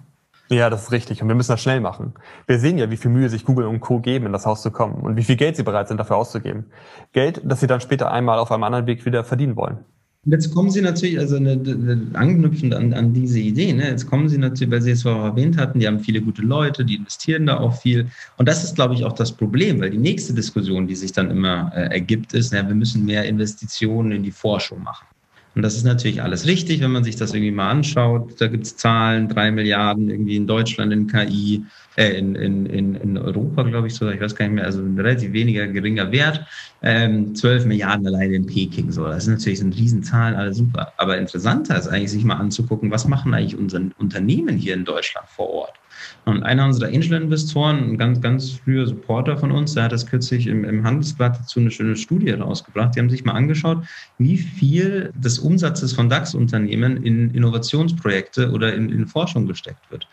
Ja, 0.50 0.70
das 0.70 0.84
ist 0.84 0.92
richtig. 0.92 1.22
Und 1.22 1.30
wir 1.30 1.36
müssen 1.36 1.52
das 1.52 1.62
schnell 1.62 1.80
machen. 1.80 2.14
Wir 2.46 2.60
sehen 2.60 2.78
ja, 2.78 2.92
wie 2.92 2.98
viel 2.98 3.10
Mühe 3.10 3.30
sich 3.30 3.44
Google 3.44 3.66
und 3.66 3.80
Co. 3.80 4.00
geben, 4.00 4.28
in 4.28 4.34
das 4.34 4.46
Haus 4.46 4.62
zu 4.62 4.70
kommen 4.70 5.02
und 5.02 5.16
wie 5.16 5.24
viel 5.24 5.38
Geld 5.38 5.56
sie 5.56 5.64
bereit 5.64 5.88
sind, 5.88 5.98
dafür 5.98 6.18
auszugeben. 6.18 6.66
Geld, 7.12 7.42
das 7.44 7.62
sie 7.62 7.68
dann 7.68 7.82
später 7.82 8.12
einmal 8.12 8.38
auf 8.38 8.52
einem 8.52 8.64
anderen 8.64 8.86
Weg 8.86 9.06
wieder 9.06 9.24
verdienen 9.24 9.56
wollen. 9.56 9.80
Jetzt 10.26 10.54
kommen 10.54 10.70
Sie 10.70 10.82
natürlich, 10.82 11.18
also 11.18 11.38
eine, 11.38 11.54
eine, 11.54 12.12
anknüpfend 12.14 12.76
an, 12.76 12.94
an 12.94 13.12
diese 13.12 13.40
Idee, 13.40 13.74
ne? 13.74 13.90
jetzt 13.90 14.06
kommen 14.06 14.30
Sie 14.30 14.38
natürlich, 14.38 14.72
weil 14.72 14.82
Sie 14.84 14.92
es 14.92 15.02
vorher 15.02 15.32
erwähnt 15.32 15.58
hatten, 15.58 15.80
die 15.80 15.88
haben 15.88 16.00
viele 16.00 16.22
gute 16.22 16.44
Leute, 16.44 16.86
die 16.86 16.96
investieren 16.96 17.48
da 17.48 17.60
auch 17.60 17.82
viel. 17.82 18.08
Und 18.38 18.48
das 18.48 18.64
ist, 18.64 18.76
glaube 18.76 18.94
ich, 18.94 19.04
auch 19.04 19.14
das 19.14 19.32
Problem, 19.32 19.82
weil 19.82 19.90
die 19.90 19.98
nächste 19.98 20.36
Diskussion, 20.36 20.86
die 20.86 20.96
sich 20.96 21.12
dann 21.12 21.32
immer 21.32 21.72
äh, 21.76 21.88
ergibt, 21.92 22.36
ist, 22.36 22.54
ja, 22.54 22.68
wir 22.68 22.76
müssen 22.76 23.04
mehr 23.04 23.26
Investitionen 23.26 24.12
in 24.12 24.22
die 24.22 24.32
Forschung 24.32 24.84
machen. 24.84 25.08
Und 25.54 25.64
das 25.64 25.76
ist 25.76 25.84
natürlich 25.84 26.22
alles 26.22 26.48
richtig, 26.48 26.80
wenn 26.80 26.92
man 26.92 27.04
sich 27.04 27.18
das 27.18 27.34
irgendwie 27.34 27.52
mal 27.52 27.70
anschaut. 27.70 28.40
Da 28.40 28.48
gibt 28.48 28.66
es 28.66 28.78
Zahlen, 28.78 29.28
drei 29.28 29.52
Milliarden 29.52 30.10
irgendwie 30.10 30.38
in 30.38 30.48
Deutschland 30.48 30.94
in 30.94 31.08
KI, 31.08 31.66
äh, 31.98 32.18
in, 32.18 32.36
in, 32.36 32.96
in 32.96 33.18
Europa, 33.18 33.64
glaube 33.64 33.88
ich, 33.88 33.96
so, 33.96 34.10
ich 34.10 34.22
weiß 34.22 34.36
gar 34.36 34.46
nicht 34.46 34.56
mehr, 34.56 34.66
also 34.66 34.82
ein 34.82 34.98
relativ 34.98 35.34
weniger 35.34 35.68
geringer 35.68 36.10
Wert. 36.12 36.46
Ähm, 36.82 37.36
12 37.36 37.66
Milliarden 37.66 38.08
alleine 38.08 38.36
in 38.36 38.46
Peking. 38.46 38.92
So, 38.92 39.06
das 39.06 39.24
ist 39.24 39.30
natürlich 39.30 39.60
sind 39.60 39.76
Riesenzahlen, 39.76 40.36
alles 40.36 40.58
super. 40.58 40.94
Aber 40.98 41.18
interessanter 41.18 41.78
ist 41.78 41.88
eigentlich, 41.88 42.12
sich 42.12 42.24
mal 42.24 42.36
anzugucken, 42.36 42.90
was 42.90 43.06
machen 43.06 43.34
eigentlich 43.34 43.58
unsere 43.58 43.90
Unternehmen 43.98 44.56
hier 44.56 44.74
in 44.74 44.86
Deutschland 44.86 45.28
vor 45.28 45.50
Ort. 45.50 45.81
Und 46.26 46.44
einer 46.44 46.66
unserer 46.66 46.88
Angel-Investoren, 46.88 47.92
ein 47.92 47.98
ganz, 47.98 48.22
ganz 48.22 48.52
früher 48.52 48.86
Supporter 48.86 49.38
von 49.38 49.52
uns, 49.52 49.74
der 49.74 49.84
hat 49.84 49.92
das 49.92 50.06
kürzlich 50.06 50.48
im, 50.48 50.64
im 50.64 50.84
Handelsblatt 50.84 51.40
dazu 51.40 51.60
eine 51.60 51.72
schöne 51.72 51.96
Studie 51.96 52.32
rausgebracht. 52.32 52.96
Die 52.96 53.00
haben 53.00 53.10
sich 53.10 53.26
mal 53.26 53.34
angeschaut, 53.34 53.84
wie 54.18 54.38
viel 54.38 55.12
des 55.16 55.40
Umsatzes 55.40 55.94
von 55.94 56.10
DAX-Unternehmen 56.10 57.04
in 57.04 57.32
Innovationsprojekte 57.32 58.52
oder 58.52 58.74
in, 58.74 58.90
in 58.90 59.08
Forschung 59.08 59.48
gesteckt 59.48 59.90
wird. 59.90 60.08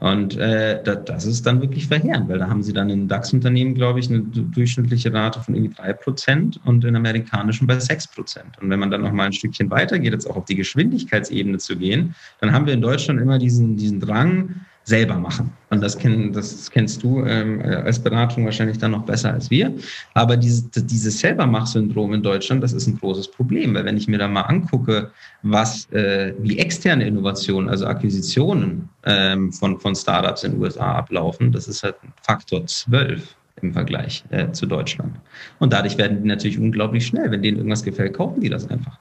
Und 0.00 0.36
äh, 0.36 0.82
das 0.82 1.26
ist 1.26 1.44
dann 1.44 1.60
wirklich 1.60 1.88
verheerend, 1.88 2.28
weil 2.28 2.38
da 2.38 2.48
haben 2.48 2.62
sie 2.62 2.72
dann 2.72 2.88
in 2.88 3.08
DAX-Unternehmen, 3.08 3.74
glaube 3.74 3.98
ich, 3.98 4.08
eine 4.08 4.20
durchschnittliche 4.20 5.12
Rate 5.12 5.40
von 5.40 5.54
irgendwie 5.54 5.74
drei 5.74 5.92
Prozent 5.92 6.60
und 6.64 6.84
in 6.84 6.94
amerikanischen 6.94 7.66
bei 7.66 7.78
sechs 7.80 8.06
Prozent. 8.06 8.58
Und 8.60 8.70
wenn 8.70 8.78
man 8.78 8.90
dann 8.90 9.02
noch 9.02 9.12
mal 9.12 9.26
ein 9.26 9.32
Stückchen 9.32 9.70
weitergeht, 9.70 10.12
jetzt 10.12 10.30
auch 10.30 10.36
auf 10.36 10.44
die 10.44 10.54
Geschwindigkeitsebene 10.54 11.58
zu 11.58 11.76
gehen, 11.76 12.14
dann 12.40 12.52
haben 12.52 12.66
wir 12.66 12.74
in 12.74 12.80
Deutschland 12.80 13.20
immer 13.20 13.38
diesen, 13.38 13.76
diesen 13.76 13.98
Drang, 13.98 14.60
selber 14.88 15.16
machen. 15.16 15.52
Und 15.68 15.82
das, 15.82 15.98
kenn, 15.98 16.32
das 16.32 16.70
kennst 16.70 17.02
du 17.02 17.22
ähm, 17.24 17.60
als 17.62 17.98
Beratung 17.98 18.46
wahrscheinlich 18.46 18.78
dann 18.78 18.92
noch 18.92 19.04
besser 19.04 19.34
als 19.34 19.50
wir. 19.50 19.74
Aber 20.14 20.36
dieses, 20.36 20.70
dieses 20.70 21.20
Selbermach-Syndrom 21.20 22.14
in 22.14 22.22
Deutschland, 22.22 22.62
das 22.62 22.72
ist 22.72 22.86
ein 22.86 22.98
großes 22.98 23.30
Problem, 23.30 23.74
weil 23.74 23.84
wenn 23.84 23.98
ich 23.98 24.08
mir 24.08 24.16
da 24.16 24.26
mal 24.26 24.42
angucke, 24.42 25.10
was 25.42 25.90
äh, 25.92 26.32
wie 26.40 26.58
externe 26.58 27.06
Innovationen, 27.06 27.68
also 27.68 27.86
Akquisitionen 27.86 28.88
ähm, 29.04 29.52
von, 29.52 29.78
von 29.78 29.94
Startups 29.94 30.42
in 30.44 30.52
den 30.52 30.62
USA 30.62 30.92
ablaufen, 30.92 31.52
das 31.52 31.68
ist 31.68 31.82
halt 31.82 31.96
ein 32.02 32.12
Faktor 32.22 32.66
12 32.66 33.36
im 33.60 33.74
Vergleich 33.74 34.24
äh, 34.30 34.50
zu 34.52 34.64
Deutschland. 34.64 35.16
Und 35.58 35.74
dadurch 35.74 35.98
werden 35.98 36.22
die 36.22 36.28
natürlich 36.28 36.58
unglaublich 36.58 37.06
schnell. 37.06 37.30
Wenn 37.30 37.42
denen 37.42 37.58
irgendwas 37.58 37.82
gefällt, 37.82 38.14
kaufen 38.14 38.40
die 38.40 38.48
das 38.48 38.70
einfach 38.70 38.98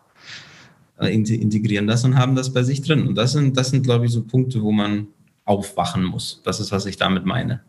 äh, 1.00 1.14
integrieren 1.14 1.88
das 1.88 2.04
und 2.04 2.18
haben 2.18 2.36
das 2.36 2.52
bei 2.52 2.64
sich 2.64 2.82
drin. 2.82 3.08
Und 3.08 3.16
das 3.16 3.32
sind, 3.32 3.56
das 3.56 3.70
sind, 3.70 3.84
glaube 3.84 4.06
ich, 4.06 4.12
so 4.12 4.24
Punkte, 4.24 4.62
wo 4.62 4.72
man 4.72 5.08
aufwachen 5.48 6.04
muss. 6.04 6.42
Das 6.44 6.60
ist, 6.60 6.72
was 6.72 6.86
ich 6.86 6.98
damit 6.98 7.26
meine. 7.26 7.62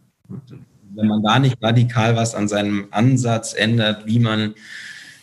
Wenn 0.94 1.06
man 1.06 1.22
da 1.22 1.38
nicht 1.38 1.62
radikal 1.62 2.16
was 2.16 2.34
an 2.34 2.48
seinem 2.48 2.88
Ansatz 2.90 3.54
ändert, 3.54 4.06
wie 4.06 4.18
man 4.18 4.54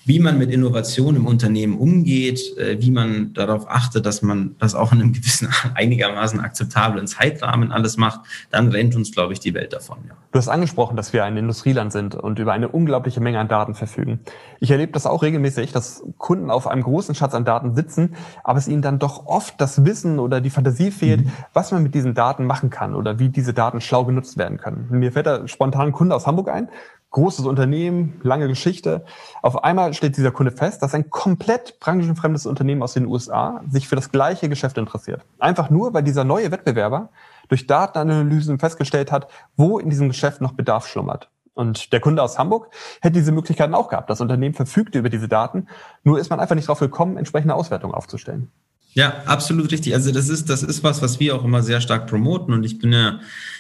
wie 0.05 0.19
man 0.19 0.38
mit 0.38 0.51
Innovation 0.51 1.15
im 1.15 1.25
Unternehmen 1.25 1.77
umgeht, 1.77 2.55
äh, 2.57 2.79
wie 2.79 2.91
man 2.91 3.33
darauf 3.33 3.69
achtet, 3.69 4.05
dass 4.05 4.21
man 4.21 4.55
das 4.59 4.75
auch 4.75 4.93
in 4.93 5.01
einem 5.01 5.13
gewissen, 5.13 5.50
einigermaßen 5.74 6.39
akzeptablen 6.39 7.07
Zeitrahmen 7.07 7.71
alles 7.71 7.97
macht, 7.97 8.21
dann 8.51 8.69
rennt 8.69 8.95
uns, 8.95 9.12
glaube 9.12 9.33
ich, 9.33 9.39
die 9.39 9.55
Welt 9.55 9.74
davon. 9.74 9.97
Ja. 10.07 10.15
Du 10.31 10.38
hast 10.38 10.47
angesprochen, 10.47 10.95
dass 10.95 11.12
wir 11.12 11.25
ein 11.25 11.35
Industrieland 11.38 11.91
sind 11.91 12.13
und 12.13 12.38
über 12.38 12.53
eine 12.53 12.67
unglaubliche 12.67 13.19
Menge 13.19 13.39
an 13.39 13.47
Daten 13.47 13.74
verfügen. 13.74 14.19
Ich 14.59 14.69
erlebe 14.69 14.91
das 14.91 15.07
auch 15.07 15.24
regelmäßig, 15.24 15.71
dass 15.71 16.03
Kunden 16.17 16.51
auf 16.51 16.67
einem 16.67 16.83
großen 16.83 17.15
Schatz 17.15 17.33
an 17.33 17.43
Daten 17.43 17.74
sitzen, 17.74 18.15
aber 18.43 18.59
es 18.59 18.67
ihnen 18.67 18.83
dann 18.83 19.00
doch 19.00 19.25
oft 19.25 19.59
das 19.59 19.85
Wissen 19.85 20.19
oder 20.19 20.39
die 20.39 20.51
Fantasie 20.51 20.91
fehlt, 20.91 21.25
mhm. 21.25 21.31
was 21.53 21.71
man 21.71 21.81
mit 21.81 21.95
diesen 21.95 22.13
Daten 22.13 22.45
machen 22.45 22.69
kann 22.69 22.93
oder 22.93 23.17
wie 23.17 23.29
diese 23.29 23.53
Daten 23.53 23.81
schlau 23.81 24.05
genutzt 24.05 24.38
werden 24.38 24.59
können. 24.59 24.88
Mir 24.91 25.12
fällt 25.12 25.25
da 25.25 25.47
spontan 25.47 25.88
ein 25.88 25.91
Kunde 25.93 26.15
aus 26.15 26.27
Hamburg 26.27 26.50
ein, 26.50 26.69
großes 27.15 27.45
Unternehmen, 27.45 28.19
lange 28.24 28.50
Geschichte. 28.50 29.05
Auf 29.41 29.63
einmal 29.63 29.93
stellt 29.93 30.17
dieser 30.17 30.31
Kunde 30.31 30.51
fest, 30.51 30.84
dass 30.84 30.93
ein 30.93 31.10
komplett 31.10 31.79
branchenfremdes 31.79 32.45
Unternehmen 32.45 32.84
aus 32.84 32.91
den 32.91 33.05
USA 33.05 33.62
sich 33.69 33.88
für 33.88 33.95
das 33.95 34.12
gleiche 34.12 34.50
Geschäft 34.50 34.77
interessiert. 34.77 35.22
Einfach 35.39 35.69
nur, 35.69 35.93
weil 35.93 36.03
dieser 36.03 36.25
neue 36.25 36.51
Wettbewerber 36.51 37.10
durch 37.48 37.67
Datenanalysen 37.67 38.60
festgestellt 38.60 39.13
hat, 39.13 39.29
wo 39.55 39.79
in 39.79 39.89
diesem 39.89 40.10
Geschäft 40.10 40.41
noch 40.41 40.51
Bedarf 40.51 40.88
schlummert. 40.88 41.29
Und 41.53 41.93
der 41.93 42.01
Kunde 42.01 42.22
aus 42.22 42.38
Hamburg 42.38 42.67
hätte 43.00 43.17
diese 43.17 43.31
Möglichkeiten 43.31 43.75
auch 43.75 43.88
gehabt. 43.88 44.10
Das 44.10 44.19
Unternehmen 44.19 44.53
verfügte 44.53 45.00
über 45.00 45.10
diese 45.10 45.29
Daten, 45.29 45.67
nur 46.03 46.19
ist 46.19 46.29
man 46.29 46.41
einfach 46.41 46.55
nicht 46.55 46.67
darauf 46.67 46.79
gekommen, 46.79 47.15
entsprechende 47.15 47.55
Auswertungen 47.55 47.93
aufzustellen. 47.93 48.51
Ja, 48.95 49.24
absolut 49.25 49.74
richtig. 49.74 49.93
Also 49.93 50.13
das 50.13 50.29
ist, 50.29 50.50
das 50.50 50.63
ist 50.63 50.81
was, 50.81 51.01
was 51.01 51.19
wir 51.19 51.36
auch 51.36 51.43
immer 51.43 51.62
sehr 51.62 51.81
stark 51.81 52.07
promoten. 52.07 52.53
Und 52.53 52.63
ich 52.63 52.79
bin 52.79 52.93
ja 52.93 53.19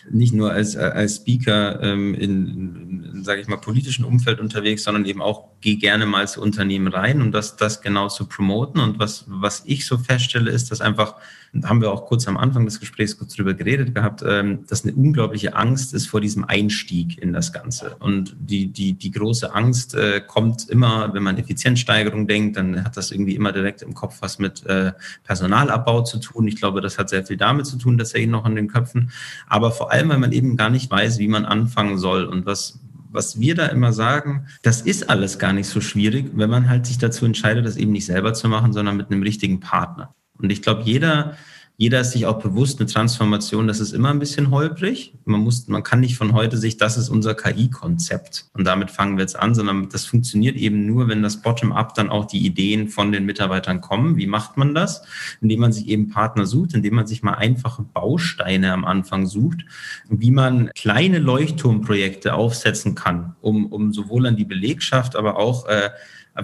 nicht 0.09 0.33
nur 0.33 0.53
als, 0.53 0.77
als 0.77 1.17
Speaker 1.17 1.83
ähm, 1.83 2.15
in 2.15 2.84
sage 3.25 3.41
ich 3.41 3.47
mal, 3.47 3.57
politischen 3.57 4.05
Umfeld 4.05 4.39
unterwegs, 4.39 4.83
sondern 4.83 5.05
eben 5.05 5.21
auch 5.21 5.49
gehe 5.61 5.77
gerne 5.77 6.05
mal 6.05 6.27
zu 6.27 6.41
Unternehmen 6.41 6.87
rein, 6.87 7.21
um 7.21 7.31
das, 7.31 7.57
das 7.57 7.81
genau 7.81 8.07
zu 8.07 8.27
promoten. 8.27 8.79
Und 8.79 8.99
was, 8.99 9.25
was 9.27 9.63
ich 9.65 9.85
so 9.85 9.97
feststelle, 9.97 10.51
ist, 10.51 10.71
dass 10.71 10.81
einfach 10.81 11.15
haben 11.63 11.81
wir 11.81 11.91
auch 11.91 12.05
kurz 12.05 12.27
am 12.27 12.37
Anfang 12.37 12.65
des 12.65 12.79
Gesprächs 12.79 13.17
kurz 13.17 13.35
drüber 13.35 13.53
geredet 13.53 13.95
gehabt, 13.95 14.23
ähm, 14.27 14.65
dass 14.67 14.83
eine 14.83 14.93
unglaubliche 14.93 15.55
Angst 15.55 15.93
ist 15.93 16.07
vor 16.07 16.19
diesem 16.19 16.43
Einstieg 16.43 17.17
in 17.21 17.31
das 17.31 17.53
Ganze. 17.53 17.95
Und 17.99 18.35
die, 18.37 18.67
die, 18.67 18.93
die 18.93 19.11
große 19.11 19.53
Angst 19.53 19.95
äh, 19.95 20.21
kommt 20.25 20.69
immer, 20.69 21.13
wenn 21.13 21.23
man 21.23 21.37
Effizienzsteigerung 21.37 22.27
denkt, 22.27 22.57
dann 22.57 22.83
hat 22.83 22.97
das 22.97 23.11
irgendwie 23.11 23.35
immer 23.35 23.51
direkt 23.51 23.81
im 23.81 23.93
Kopf 23.93 24.17
was 24.19 24.39
mit 24.39 24.65
äh, 24.65 24.91
Personalabbau 25.23 26.01
zu 26.01 26.19
tun. 26.19 26.47
Ich 26.47 26.57
glaube, 26.57 26.81
das 26.81 26.97
hat 26.97 27.09
sehr 27.09 27.25
viel 27.25 27.37
damit 27.37 27.65
zu 27.67 27.77
tun, 27.77 27.97
dass 27.97 28.13
er 28.13 28.21
ihn 28.21 28.31
noch 28.31 28.45
an 28.45 28.55
den 28.55 28.67
Köpfen. 28.67 29.11
Aber 29.47 29.71
vor 29.71 29.91
allem, 29.91 30.09
weil 30.09 30.19
man 30.19 30.31
eben 30.31 30.57
gar 30.57 30.69
nicht 30.69 30.91
weiß, 30.91 31.19
wie 31.19 31.27
man 31.27 31.45
anfangen 31.45 31.97
soll 31.97 32.25
und 32.25 32.45
was, 32.45 32.79
was 33.15 33.39
wir 33.39 33.55
da 33.55 33.67
immer 33.67 33.93
sagen, 33.93 34.47
das 34.61 34.81
ist 34.81 35.09
alles 35.09 35.39
gar 35.39 35.53
nicht 35.53 35.67
so 35.67 35.81
schwierig, 35.81 36.31
wenn 36.33 36.49
man 36.49 36.69
halt 36.69 36.85
sich 36.85 36.97
dazu 36.97 37.25
entscheidet, 37.25 37.65
das 37.65 37.77
eben 37.77 37.91
nicht 37.91 38.05
selber 38.05 38.33
zu 38.33 38.47
machen, 38.49 38.73
sondern 38.73 38.97
mit 38.97 39.11
einem 39.11 39.23
richtigen 39.23 39.59
Partner. 39.59 40.13
Und 40.37 40.51
ich 40.51 40.61
glaube, 40.61 40.83
jeder, 40.83 41.37
jeder 41.77 42.01
ist 42.01 42.11
sich 42.11 42.25
auch 42.25 42.39
bewusst, 42.39 42.79
eine 42.79 42.89
Transformation, 42.89 43.67
das 43.67 43.81
ist 43.81 43.91
immer 43.91 44.09
ein 44.09 44.19
bisschen 44.19 44.49
holprig. 44.49 45.13
Man 45.25 45.41
muss, 45.41 45.67
man 45.67 45.83
kann 45.83 45.99
nicht 45.99 46.15
von 46.15 46.33
heute 46.33 46.57
sich, 46.57 46.77
das 46.77 46.97
ist 46.97 47.09
unser 47.09 47.35
KI-Konzept 47.35 48.45
und 48.53 48.65
damit 48.65 48.91
fangen 48.91 49.17
wir 49.17 49.23
jetzt 49.23 49.37
an, 49.37 49.53
sondern 49.53 49.89
das 49.89 50.05
funktioniert 50.05 50.55
eben 50.55 50.85
nur, 50.85 51.09
wenn 51.09 51.21
das 51.21 51.41
Bottom-up 51.41 51.93
dann 51.93 52.09
auch 52.09 52.25
die 52.25 52.45
Ideen 52.45 52.87
von 52.87 53.11
den 53.11 53.25
Mitarbeitern 53.25 53.81
kommen. 53.81 54.15
Wie 54.15 54.27
macht 54.27 54.55
man 54.55 54.73
das? 54.73 55.01
Indem 55.41 55.59
man 55.59 55.73
sich 55.73 55.87
eben 55.87 56.09
Partner 56.09 56.45
sucht, 56.45 56.73
indem 56.73 56.95
man 56.95 57.07
sich 57.07 57.23
mal 57.23 57.33
einfache 57.33 57.81
Bausteine 57.81 58.71
am 58.71 58.85
Anfang 58.85 59.25
sucht, 59.25 59.65
wie 60.09 60.31
man 60.31 60.69
kleine 60.75 61.19
Leuchtturmprojekte 61.19 62.35
aufsetzen 62.35 62.95
kann, 62.95 63.35
um, 63.41 63.65
um 63.65 63.91
sowohl 63.91 64.27
an 64.27 64.37
die 64.37 64.45
Belegschaft, 64.45 65.17
aber 65.17 65.37
auch 65.37 65.67
äh, 65.67 65.89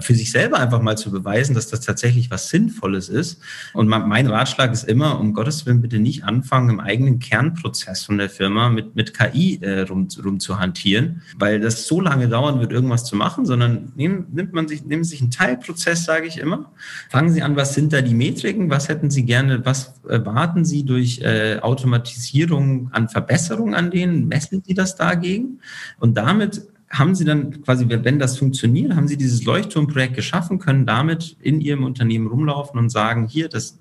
für 0.00 0.14
sich 0.14 0.32
selber 0.32 0.58
einfach 0.58 0.80
mal 0.80 0.96
zu 0.96 1.10
beweisen, 1.10 1.54
dass 1.54 1.68
das 1.68 1.80
tatsächlich 1.80 2.30
was 2.30 2.48
Sinnvolles 2.48 3.08
ist. 3.10 3.40
Und 3.74 3.88
mein 3.88 4.26
Ratschlag 4.26 4.72
ist 4.72 4.84
immer, 4.84 5.20
um 5.20 5.34
Gottes 5.34 5.66
Willen 5.66 5.82
bitte 5.82 5.98
nicht 5.98 6.24
anfangen, 6.24 6.70
im 6.70 6.80
eigenen 6.80 7.18
Kernprozess 7.18 8.04
von 8.04 8.16
der 8.16 8.30
Firma 8.30 8.70
mit, 8.70 8.96
mit 8.96 9.12
KI 9.12 9.58
äh, 9.60 9.82
rum, 9.82 10.08
rum 10.24 10.40
zu 10.40 10.58
hantieren, 10.58 11.22
weil 11.36 11.60
das 11.60 11.86
so 11.86 12.00
lange 12.00 12.28
dauern 12.28 12.60
wird, 12.60 12.72
irgendwas 12.72 13.04
zu 13.04 13.16
machen, 13.16 13.44
sondern 13.44 13.92
nehmen, 13.94 14.26
nimmt 14.32 14.54
man 14.54 14.66
sich, 14.66 14.84
nehmen 14.84 15.04
sich 15.04 15.20
einen 15.20 15.30
Teilprozess, 15.30 16.04
sage 16.04 16.26
ich 16.26 16.38
immer. 16.38 16.72
Fangen 17.10 17.30
Sie 17.30 17.42
an, 17.42 17.56
was 17.56 17.74
sind 17.74 17.92
da 17.92 18.00
die 18.00 18.14
Metriken? 18.14 18.70
Was 18.70 18.88
hätten 18.88 19.10
Sie 19.10 19.24
gerne, 19.24 19.64
was 19.66 20.00
erwarten 20.08 20.64
Sie 20.64 20.84
durch 20.84 21.20
äh, 21.20 21.58
Automatisierung 21.60 22.88
an 22.92 23.10
Verbesserung 23.10 23.74
an 23.74 23.90
denen? 23.90 24.26
Messen 24.26 24.62
Sie 24.64 24.72
das 24.74 24.96
dagegen? 24.96 25.60
Und 25.98 26.16
damit 26.16 26.71
haben 26.92 27.14
Sie 27.14 27.24
dann 27.24 27.62
quasi, 27.62 27.86
wenn 27.88 28.18
das 28.18 28.38
funktioniert, 28.38 28.94
haben 28.94 29.08
Sie 29.08 29.16
dieses 29.16 29.44
Leuchtturmprojekt 29.44 30.14
geschaffen, 30.14 30.58
können 30.58 30.86
damit 30.86 31.36
in 31.40 31.60
Ihrem 31.60 31.84
Unternehmen 31.84 32.26
rumlaufen 32.26 32.78
und 32.78 32.90
sagen, 32.90 33.26
hier, 33.26 33.48
das 33.48 33.78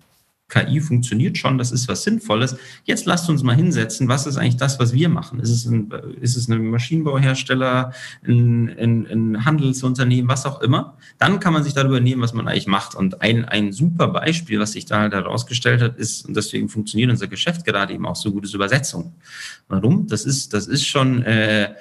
KI 0.47 0.81
funktioniert 0.81 1.37
schon, 1.37 1.57
das 1.57 1.71
ist 1.71 1.87
was 1.87 2.03
Sinnvolles. 2.03 2.57
Jetzt 2.83 3.05
lasst 3.05 3.29
uns 3.29 3.41
mal 3.41 3.55
hinsetzen, 3.55 4.07
was 4.07 4.27
ist 4.27 4.37
eigentlich 4.37 4.57
das, 4.57 4.79
was 4.79 4.93
wir 4.93 5.09
machen? 5.09 5.39
Ist 5.39 5.49
es 5.49 5.65
ein, 5.65 5.91
ist 6.19 6.35
es 6.35 6.47
ein 6.47 6.69
Maschinenbauhersteller, 6.69 7.93
ein, 8.27 8.69
ein, 8.77 9.07
ein 9.07 9.45
Handelsunternehmen, 9.45 10.29
was 10.29 10.45
auch 10.45 10.61
immer? 10.61 10.97
Dann 11.19 11.39
kann 11.39 11.53
man 11.53 11.63
sich 11.63 11.73
darüber 11.73 11.99
nehmen, 11.99 12.21
was 12.21 12.33
man 12.33 12.47
eigentlich 12.47 12.67
macht. 12.67 12.95
Und 12.95 13.21
ein, 13.21 13.45
ein 13.45 13.71
super 13.71 14.09
Beispiel, 14.09 14.59
was 14.59 14.73
sich 14.73 14.85
da 14.85 14.99
halt 14.99 15.13
herausgestellt 15.13 15.81
hat, 15.81 15.97
ist, 15.97 16.27
und 16.27 16.35
deswegen 16.35 16.67
funktioniert 16.69 17.09
unser 17.09 17.27
Geschäft 17.27 17.65
gerade 17.65 17.93
eben 17.93 18.05
auch 18.05 18.17
so 18.17 18.31
gut, 18.31 18.43
ist 18.43 18.53
Übersetzung. 18.53 19.13
Warum? 19.69 20.07
Das 20.07 20.25
ist, 20.25 20.53
das 20.53 20.67
ist 20.67 20.85
schon... 20.85 21.23
Äh, 21.23 21.73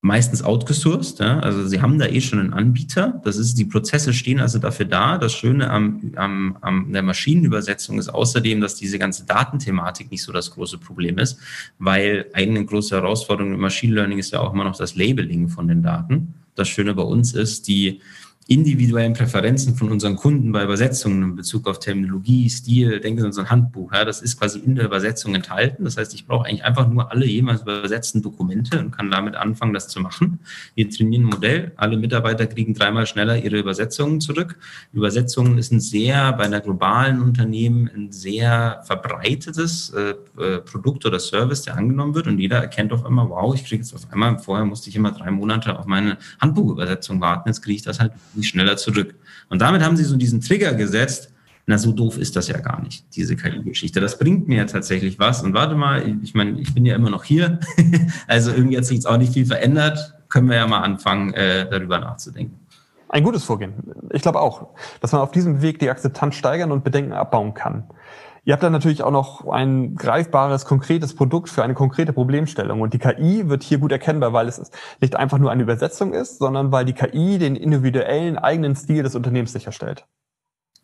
meistens 0.00 0.42
outgesourced. 0.42 1.18
Ja? 1.18 1.40
Also 1.40 1.66
sie 1.66 1.82
haben 1.82 1.98
da 1.98 2.06
eh 2.06 2.20
schon 2.20 2.38
einen 2.38 2.52
Anbieter. 2.52 3.20
Das 3.24 3.36
ist, 3.36 3.58
die 3.58 3.64
Prozesse 3.64 4.12
stehen 4.12 4.40
also 4.40 4.58
dafür 4.58 4.86
da. 4.86 5.18
Das 5.18 5.32
Schöne 5.32 5.70
am, 5.70 6.12
am, 6.16 6.56
am 6.60 6.92
der 6.92 7.02
Maschinenübersetzung 7.02 7.98
ist 7.98 8.08
außerdem, 8.08 8.60
dass 8.60 8.76
diese 8.76 8.98
ganze 8.98 9.26
Datenthematik 9.26 10.10
nicht 10.10 10.22
so 10.22 10.32
das 10.32 10.52
große 10.52 10.78
Problem 10.78 11.18
ist, 11.18 11.38
weil 11.78 12.26
eine 12.32 12.64
große 12.64 12.94
Herausforderung 12.94 13.54
im 13.54 13.60
Machine 13.60 13.94
Learning 13.94 14.18
ist 14.18 14.32
ja 14.32 14.40
auch 14.40 14.52
immer 14.52 14.64
noch 14.64 14.76
das 14.76 14.94
Labeling 14.94 15.48
von 15.48 15.66
den 15.66 15.82
Daten. 15.82 16.34
Das 16.54 16.68
Schöne 16.68 16.94
bei 16.94 17.02
uns 17.02 17.34
ist, 17.34 17.68
die 17.68 18.00
individuellen 18.48 19.12
Präferenzen 19.12 19.76
von 19.76 19.90
unseren 19.90 20.16
Kunden 20.16 20.52
bei 20.52 20.64
Übersetzungen 20.64 21.22
in 21.22 21.36
Bezug 21.36 21.68
auf 21.68 21.80
Terminologie, 21.80 22.48
Stil, 22.48 22.98
denken 22.98 23.20
Sie 23.20 23.26
an 23.26 23.32
so 23.34 23.42
ein 23.42 23.50
Handbuch, 23.50 23.92
ja, 23.92 24.06
das 24.06 24.22
ist 24.22 24.38
quasi 24.38 24.58
in 24.58 24.74
der 24.74 24.86
Übersetzung 24.86 25.34
enthalten. 25.34 25.84
Das 25.84 25.98
heißt, 25.98 26.14
ich 26.14 26.26
brauche 26.26 26.46
eigentlich 26.46 26.64
einfach 26.64 26.88
nur 26.88 27.12
alle 27.12 27.26
jemals 27.26 27.60
übersetzten 27.60 28.22
Dokumente 28.22 28.80
und 28.80 28.90
kann 28.90 29.10
damit 29.10 29.36
anfangen, 29.36 29.74
das 29.74 29.88
zu 29.88 30.00
machen. 30.00 30.40
Wir 30.74 30.88
trainieren 30.88 31.24
ein 31.24 31.26
Modell, 31.26 31.72
alle 31.76 31.98
Mitarbeiter 31.98 32.46
kriegen 32.46 32.72
dreimal 32.72 33.06
schneller 33.06 33.36
ihre 33.36 33.58
Übersetzungen 33.58 34.18
zurück. 34.22 34.58
Übersetzungen 34.94 35.58
ist 35.58 35.70
ein 35.70 35.80
sehr, 35.80 36.32
bei 36.32 36.44
einer 36.44 36.62
globalen 36.62 37.20
Unternehmen, 37.20 37.90
ein 37.94 38.12
sehr 38.12 38.80
verbreitetes 38.86 39.90
äh, 39.90 40.14
äh, 40.42 40.58
Produkt 40.60 41.04
oder 41.04 41.20
Service, 41.20 41.62
der 41.62 41.76
angenommen 41.76 42.14
wird 42.14 42.26
und 42.26 42.38
jeder 42.38 42.56
erkennt 42.56 42.94
auf 42.94 43.04
einmal, 43.04 43.28
wow, 43.28 43.54
ich 43.54 43.66
kriege 43.66 43.82
jetzt 43.82 43.92
auf 43.92 44.10
einmal, 44.10 44.38
vorher 44.38 44.64
musste 44.64 44.88
ich 44.88 44.96
immer 44.96 45.12
drei 45.12 45.30
Monate 45.30 45.78
auf 45.78 45.84
meine 45.84 46.16
Handbuchübersetzung 46.40 47.20
warten, 47.20 47.50
jetzt 47.50 47.60
kriege 47.60 47.76
ich 47.76 47.82
das 47.82 48.00
halt 48.00 48.12
nicht 48.38 48.48
schneller 48.48 48.78
zurück. 48.78 49.14
Und 49.50 49.60
damit 49.60 49.82
haben 49.82 49.96
sie 49.96 50.04
so 50.04 50.16
diesen 50.16 50.40
Trigger 50.40 50.72
gesetzt, 50.72 51.32
na, 51.70 51.76
so 51.76 51.92
doof 51.92 52.16
ist 52.16 52.34
das 52.34 52.48
ja 52.48 52.58
gar 52.58 52.80
nicht, 52.80 53.04
diese 53.14 53.36
KI-Geschichte. 53.36 54.00
Das 54.00 54.18
bringt 54.18 54.48
mir 54.48 54.56
ja 54.56 54.64
tatsächlich 54.64 55.18
was. 55.18 55.42
Und 55.42 55.52
warte 55.52 55.74
mal, 55.74 56.02
ich 56.22 56.32
meine, 56.32 56.58
ich 56.58 56.72
bin 56.72 56.86
ja 56.86 56.96
immer 56.96 57.10
noch 57.10 57.24
hier. 57.24 57.60
also 58.26 58.52
irgendwie 58.52 58.78
hat 58.78 58.86
sich 58.86 58.96
jetzt 58.96 59.06
auch 59.06 59.18
nicht 59.18 59.34
viel 59.34 59.44
verändert. 59.44 60.14
Können 60.30 60.48
wir 60.48 60.56
ja 60.56 60.66
mal 60.66 60.80
anfangen, 60.80 61.34
äh, 61.34 61.68
darüber 61.68 61.98
nachzudenken. 61.98 62.58
Ein 63.10 63.22
gutes 63.22 63.44
Vorgehen. 63.44 63.74
Ich 64.12 64.22
glaube 64.22 64.40
auch, 64.40 64.68
dass 65.00 65.12
man 65.12 65.20
auf 65.20 65.30
diesem 65.30 65.60
Weg 65.60 65.78
die 65.78 65.90
Akzeptanz 65.90 66.36
steigern 66.36 66.72
und 66.72 66.84
Bedenken 66.84 67.12
abbauen 67.12 67.52
kann. 67.52 67.84
Ihr 68.48 68.54
habt 68.54 68.62
dann 68.62 68.72
natürlich 68.72 69.02
auch 69.02 69.10
noch 69.10 69.46
ein 69.46 69.94
greifbares, 69.94 70.64
konkretes 70.64 71.14
Produkt 71.14 71.50
für 71.50 71.62
eine 71.62 71.74
konkrete 71.74 72.14
Problemstellung. 72.14 72.80
Und 72.80 72.94
die 72.94 72.98
KI 72.98 73.46
wird 73.50 73.62
hier 73.62 73.76
gut 73.76 73.92
erkennbar, 73.92 74.32
weil 74.32 74.48
es 74.48 74.70
nicht 75.02 75.16
einfach 75.16 75.36
nur 75.36 75.50
eine 75.50 75.62
Übersetzung 75.62 76.14
ist, 76.14 76.38
sondern 76.38 76.72
weil 76.72 76.86
die 76.86 76.94
KI 76.94 77.36
den 77.36 77.56
individuellen 77.56 78.38
eigenen 78.38 78.74
Stil 78.74 79.02
des 79.02 79.14
Unternehmens 79.14 79.52
sicherstellt. 79.52 80.06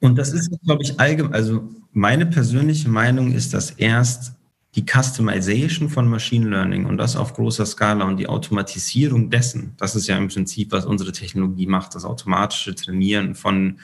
Und 0.03 0.19
das 0.19 0.35
ist, 0.35 0.51
glaube 0.63 0.83
ich, 0.83 1.01
allgemein, 1.01 1.33
also 1.33 1.67
meine 1.93 2.27
persönliche 2.27 2.91
Meinung 2.91 3.33
ist, 3.33 3.55
dass 3.55 3.71
erst 3.71 4.35
die 4.75 4.85
Customization 4.85 5.89
von 5.89 6.07
Machine 6.07 6.51
Learning 6.51 6.85
und 6.85 6.99
das 6.99 7.17
auf 7.17 7.33
großer 7.33 7.65
Skala 7.65 8.05
und 8.05 8.19
die 8.19 8.29
Automatisierung 8.29 9.31
dessen, 9.31 9.73
das 9.79 9.97
ist 9.97 10.07
ja 10.07 10.19
im 10.19 10.29
Prinzip, 10.29 10.71
was 10.71 10.85
unsere 10.85 11.13
Technologie 11.13 11.67
macht, 11.67 11.95
das 11.95 12.05
automatische 12.05 12.75
Trainieren 12.75 13.35
von 13.35 13.79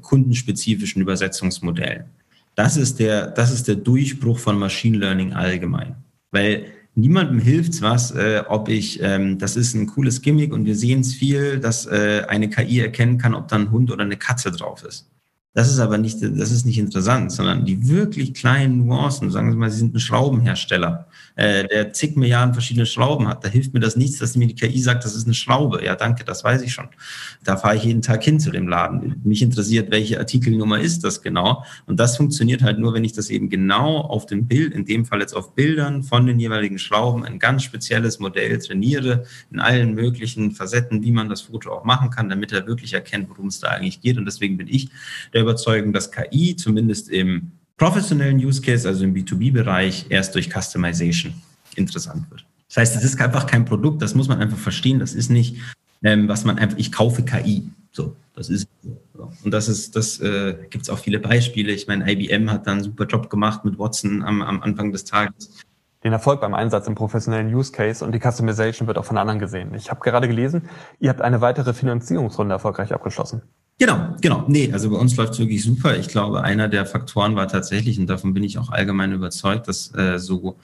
kundenspezifischen 0.00 1.00
Übersetzungsmodellen 1.00 2.06
das 2.60 2.76
ist 2.76 2.98
der, 2.98 3.28
das 3.28 3.50
ist 3.50 3.68
der 3.68 3.76
Durchbruch 3.76 4.38
von 4.38 4.58
Machine 4.58 4.98
Learning 4.98 5.32
allgemein. 5.32 5.96
Weil 6.30 6.66
niemandem 6.94 7.38
hilft's 7.38 7.80
was, 7.80 8.10
äh, 8.10 8.42
ob 8.46 8.68
ich, 8.68 9.00
ähm, 9.02 9.38
das 9.38 9.56
ist 9.56 9.72
ein 9.72 9.86
cooles 9.86 10.20
Gimmick 10.20 10.52
und 10.52 10.66
wir 10.66 10.76
sehen 10.76 11.00
es 11.00 11.14
viel, 11.14 11.58
dass 11.58 11.86
äh, 11.86 12.22
eine 12.28 12.50
KI 12.50 12.80
erkennen 12.80 13.16
kann, 13.16 13.34
ob 13.34 13.48
da 13.48 13.56
ein 13.56 13.70
Hund 13.70 13.90
oder 13.90 14.04
eine 14.04 14.18
Katze 14.18 14.50
drauf 14.50 14.84
ist. 14.84 15.09
Das 15.52 15.68
ist 15.68 15.80
aber 15.80 15.98
nicht, 15.98 16.18
das 16.22 16.52
ist 16.52 16.64
nicht 16.64 16.78
interessant, 16.78 17.32
sondern 17.32 17.64
die 17.64 17.88
wirklich 17.88 18.34
kleinen 18.34 18.86
Nuancen. 18.86 19.32
Sagen 19.32 19.50
Sie 19.50 19.56
mal, 19.56 19.68
Sie 19.68 19.78
sind 19.78 19.92
ein 19.92 19.98
Schraubenhersteller, 19.98 21.08
äh, 21.34 21.66
der 21.66 21.92
zig 21.92 22.14
Milliarden 22.14 22.54
verschiedene 22.54 22.86
Schrauben 22.86 23.26
hat. 23.26 23.44
Da 23.44 23.48
hilft 23.48 23.74
mir 23.74 23.80
das 23.80 23.96
nichts, 23.96 24.20
dass 24.20 24.36
mir 24.36 24.46
die 24.46 24.54
KI 24.54 24.80
sagt, 24.80 25.04
das 25.04 25.16
ist 25.16 25.24
eine 25.24 25.34
Schraube. 25.34 25.84
Ja, 25.84 25.96
danke, 25.96 26.22
das 26.22 26.44
weiß 26.44 26.62
ich 26.62 26.72
schon. 26.72 26.88
Da 27.42 27.56
fahre 27.56 27.74
ich 27.74 27.82
jeden 27.82 28.00
Tag 28.00 28.22
hin 28.22 28.38
zu 28.38 28.52
dem 28.52 28.68
Laden. 28.68 29.20
Mich 29.24 29.42
interessiert, 29.42 29.90
welche 29.90 30.20
Artikelnummer 30.20 30.78
ist 30.78 31.02
das 31.02 31.20
genau. 31.20 31.64
Und 31.86 31.98
das 31.98 32.16
funktioniert 32.16 32.62
halt 32.62 32.78
nur, 32.78 32.94
wenn 32.94 33.02
ich 33.02 33.12
das 33.12 33.28
eben 33.28 33.48
genau 33.48 33.96
auf 34.02 34.26
dem 34.26 34.46
Bild, 34.46 34.72
in 34.72 34.84
dem 34.84 35.04
Fall 35.04 35.18
jetzt 35.18 35.34
auf 35.34 35.56
Bildern 35.56 36.04
von 36.04 36.26
den 36.26 36.38
jeweiligen 36.38 36.78
Schrauben, 36.78 37.24
ein 37.24 37.40
ganz 37.40 37.64
spezielles 37.64 38.20
Modell 38.20 38.56
trainiere, 38.60 39.24
in 39.50 39.58
allen 39.58 39.94
möglichen 39.94 40.52
Facetten, 40.52 41.02
wie 41.02 41.10
man 41.10 41.28
das 41.28 41.40
Foto 41.40 41.72
auch 41.72 41.84
machen 41.84 42.10
kann, 42.10 42.28
damit 42.28 42.52
er 42.52 42.68
wirklich 42.68 42.92
erkennt, 42.92 43.28
worum 43.30 43.48
es 43.48 43.58
da 43.58 43.68
eigentlich 43.70 44.00
geht. 44.00 44.16
Und 44.16 44.26
deswegen 44.26 44.56
bin 44.56 44.68
ich 44.68 44.90
der 45.34 45.39
der 45.40 45.44
Überzeugung, 45.44 45.92
dass 45.92 46.12
KI 46.12 46.54
zumindest 46.56 47.08
im 47.08 47.52
professionellen 47.76 48.36
Use 48.36 48.60
Case, 48.60 48.86
also 48.86 49.04
im 49.04 49.14
B2B-Bereich, 49.14 50.06
erst 50.10 50.34
durch 50.34 50.50
Customization 50.50 51.32
interessant 51.76 52.30
wird. 52.30 52.44
Das 52.68 52.76
heißt, 52.76 52.96
es 52.96 53.04
ist 53.04 53.20
einfach 53.20 53.46
kein 53.46 53.64
Produkt, 53.64 54.02
das 54.02 54.14
muss 54.14 54.28
man 54.28 54.38
einfach 54.38 54.58
verstehen. 54.58 54.98
Das 54.98 55.14
ist 55.14 55.30
nicht, 55.30 55.56
ähm, 56.02 56.28
was 56.28 56.44
man 56.44 56.58
einfach, 56.58 56.78
ich 56.78 56.92
kaufe 56.92 57.24
KI. 57.24 57.64
So, 57.90 58.14
das 58.34 58.48
ist 58.48 58.68
so. 59.14 59.32
Und 59.42 59.50
das 59.50 59.68
ist, 59.68 59.96
das 59.96 60.20
äh, 60.20 60.54
gibt 60.70 60.84
es 60.84 60.90
auch 60.90 60.98
viele 60.98 61.18
Beispiele. 61.18 61.72
Ich 61.72 61.88
meine, 61.88 62.10
IBM 62.10 62.50
hat 62.50 62.66
da 62.66 62.72
einen 62.72 62.84
super 62.84 63.06
Job 63.06 63.28
gemacht 63.30 63.64
mit 63.64 63.78
Watson 63.78 64.22
am, 64.22 64.42
am 64.42 64.62
Anfang 64.62 64.92
des 64.92 65.04
Tages. 65.04 65.50
Den 66.02 66.12
Erfolg 66.12 66.40
beim 66.40 66.54
Einsatz 66.54 66.86
im 66.86 66.94
professionellen 66.94 67.54
Use 67.54 67.72
Case 67.72 68.02
und 68.04 68.12
die 68.12 68.20
Customization 68.20 68.88
wird 68.88 68.96
auch 68.96 69.04
von 69.04 69.18
anderen 69.18 69.38
gesehen. 69.38 69.74
Ich 69.74 69.90
habe 69.90 70.00
gerade 70.00 70.28
gelesen, 70.28 70.68
ihr 70.98 71.10
habt 71.10 71.20
eine 71.20 71.42
weitere 71.42 71.74
Finanzierungsrunde 71.74 72.54
erfolgreich 72.54 72.94
abgeschlossen. 72.94 73.42
Genau, 73.78 74.14
genau. 74.20 74.44
Nee, 74.46 74.70
also 74.72 74.90
bei 74.90 74.96
uns 74.96 75.16
läuft 75.16 75.34
es 75.34 75.38
wirklich 75.38 75.62
super. 75.62 75.96
Ich 75.96 76.08
glaube, 76.08 76.42
einer 76.42 76.68
der 76.68 76.86
Faktoren 76.86 77.36
war 77.36 77.48
tatsächlich, 77.48 77.98
und 77.98 78.06
davon 78.08 78.32
bin 78.34 78.44
ich 78.44 78.58
auch 78.58 78.70
allgemein 78.70 79.12
überzeugt, 79.12 79.68
dass 79.68 79.94
äh, 79.94 80.18
so 80.18 80.56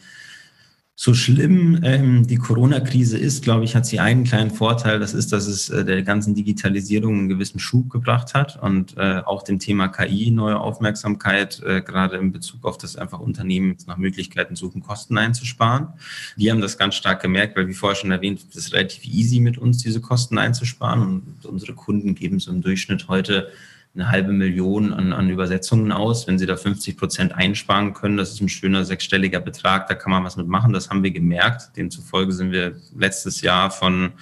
so 0.98 1.12
schlimm 1.12 1.80
ähm, 1.82 2.26
die 2.26 2.38
Corona-Krise 2.38 3.18
ist, 3.18 3.44
glaube 3.44 3.64
ich, 3.64 3.76
hat 3.76 3.84
sie 3.84 4.00
einen 4.00 4.24
kleinen 4.24 4.50
Vorteil. 4.50 4.98
Das 4.98 5.12
ist, 5.12 5.30
dass 5.30 5.46
es 5.46 5.68
äh, 5.68 5.84
der 5.84 6.02
ganzen 6.02 6.34
Digitalisierung 6.34 7.18
einen 7.18 7.28
gewissen 7.28 7.58
Schub 7.58 7.90
gebracht 7.90 8.32
hat 8.32 8.60
und 8.62 8.96
äh, 8.96 9.20
auch 9.26 9.42
dem 9.42 9.58
Thema 9.58 9.88
KI 9.88 10.30
neue 10.30 10.58
Aufmerksamkeit, 10.58 11.62
äh, 11.62 11.82
gerade 11.82 12.16
in 12.16 12.32
Bezug 12.32 12.64
auf 12.64 12.78
das 12.78 12.96
einfach 12.96 13.20
Unternehmen 13.20 13.76
nach 13.86 13.98
Möglichkeiten 13.98 14.56
suchen, 14.56 14.82
Kosten 14.82 15.18
einzusparen. 15.18 15.88
Wir 16.34 16.50
haben 16.50 16.62
das 16.62 16.78
ganz 16.78 16.94
stark 16.94 17.20
gemerkt, 17.20 17.58
weil 17.58 17.68
wie 17.68 17.74
vorher 17.74 17.96
schon 17.96 18.10
erwähnt, 18.10 18.46
es 18.48 18.56
ist 18.56 18.72
relativ 18.72 19.04
easy 19.04 19.38
mit 19.40 19.58
uns 19.58 19.82
diese 19.82 20.00
Kosten 20.00 20.38
einzusparen 20.38 21.02
und 21.02 21.44
unsere 21.44 21.74
Kunden 21.74 22.14
geben 22.14 22.40
so 22.40 22.50
im 22.50 22.62
Durchschnitt 22.62 23.06
heute 23.08 23.48
eine 23.96 24.10
halbe 24.10 24.32
Million 24.32 24.92
an, 24.92 25.12
an 25.12 25.30
Übersetzungen 25.30 25.90
aus. 25.90 26.26
Wenn 26.26 26.38
Sie 26.38 26.46
da 26.46 26.56
50 26.56 26.96
Prozent 26.96 27.34
einsparen 27.34 27.94
können, 27.94 28.16
das 28.16 28.32
ist 28.32 28.40
ein 28.40 28.48
schöner 28.48 28.84
sechsstelliger 28.84 29.40
Betrag, 29.40 29.88
da 29.88 29.94
kann 29.94 30.12
man 30.12 30.22
was 30.22 30.36
mitmachen. 30.36 30.72
Das 30.72 30.90
haben 30.90 31.02
wir 31.02 31.10
gemerkt. 31.10 31.76
Demzufolge 31.76 32.32
sind 32.32 32.52
wir 32.52 32.76
letztes 32.96 33.40
Jahr 33.40 33.70
von 33.70 34.12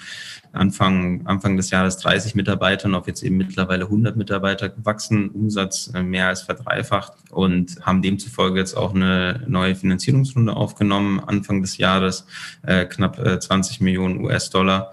Anfang, 0.53 1.27
Anfang 1.27 1.57
des 1.57 1.71
Jahres 1.71 1.97
30 1.99 2.37
Mitarbeitern 2.37 2.95
auf 2.95 3.09
jetzt 3.09 3.25
eben 3.25 3.37
mittlerweile 3.37 3.85
100 3.85 4.17
Mitarbeiter 4.17 4.69
gewachsen, 4.69 5.31
Umsatz 5.31 5.91
äh, 5.93 6.03
mehr 6.03 6.29
als 6.29 6.43
verdreifacht 6.43 7.13
und 7.31 7.85
haben 7.85 8.03
demzufolge 8.03 8.61
jetzt 8.61 8.77
auch 8.77 8.95
eine 8.95 9.43
neue 9.49 9.75
Finanzierungsrunde 9.75 10.55
aufgenommen, 10.55 11.19
Anfang 11.19 11.61
des 11.61 11.79
Jahres 11.79 12.27
äh, 12.63 12.85
knapp 12.85 13.19
äh, 13.19 13.41
20 13.41 13.81
Millionen 13.81 14.25
US-Dollar 14.25 14.93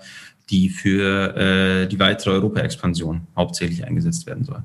die 0.51 0.69
für 0.69 1.35
äh, 1.35 1.87
die 1.87 1.99
weitere 1.99 2.31
Europa-Expansion 2.31 3.27
hauptsächlich 3.35 3.85
eingesetzt 3.85 4.27
werden 4.27 4.43
soll. 4.43 4.61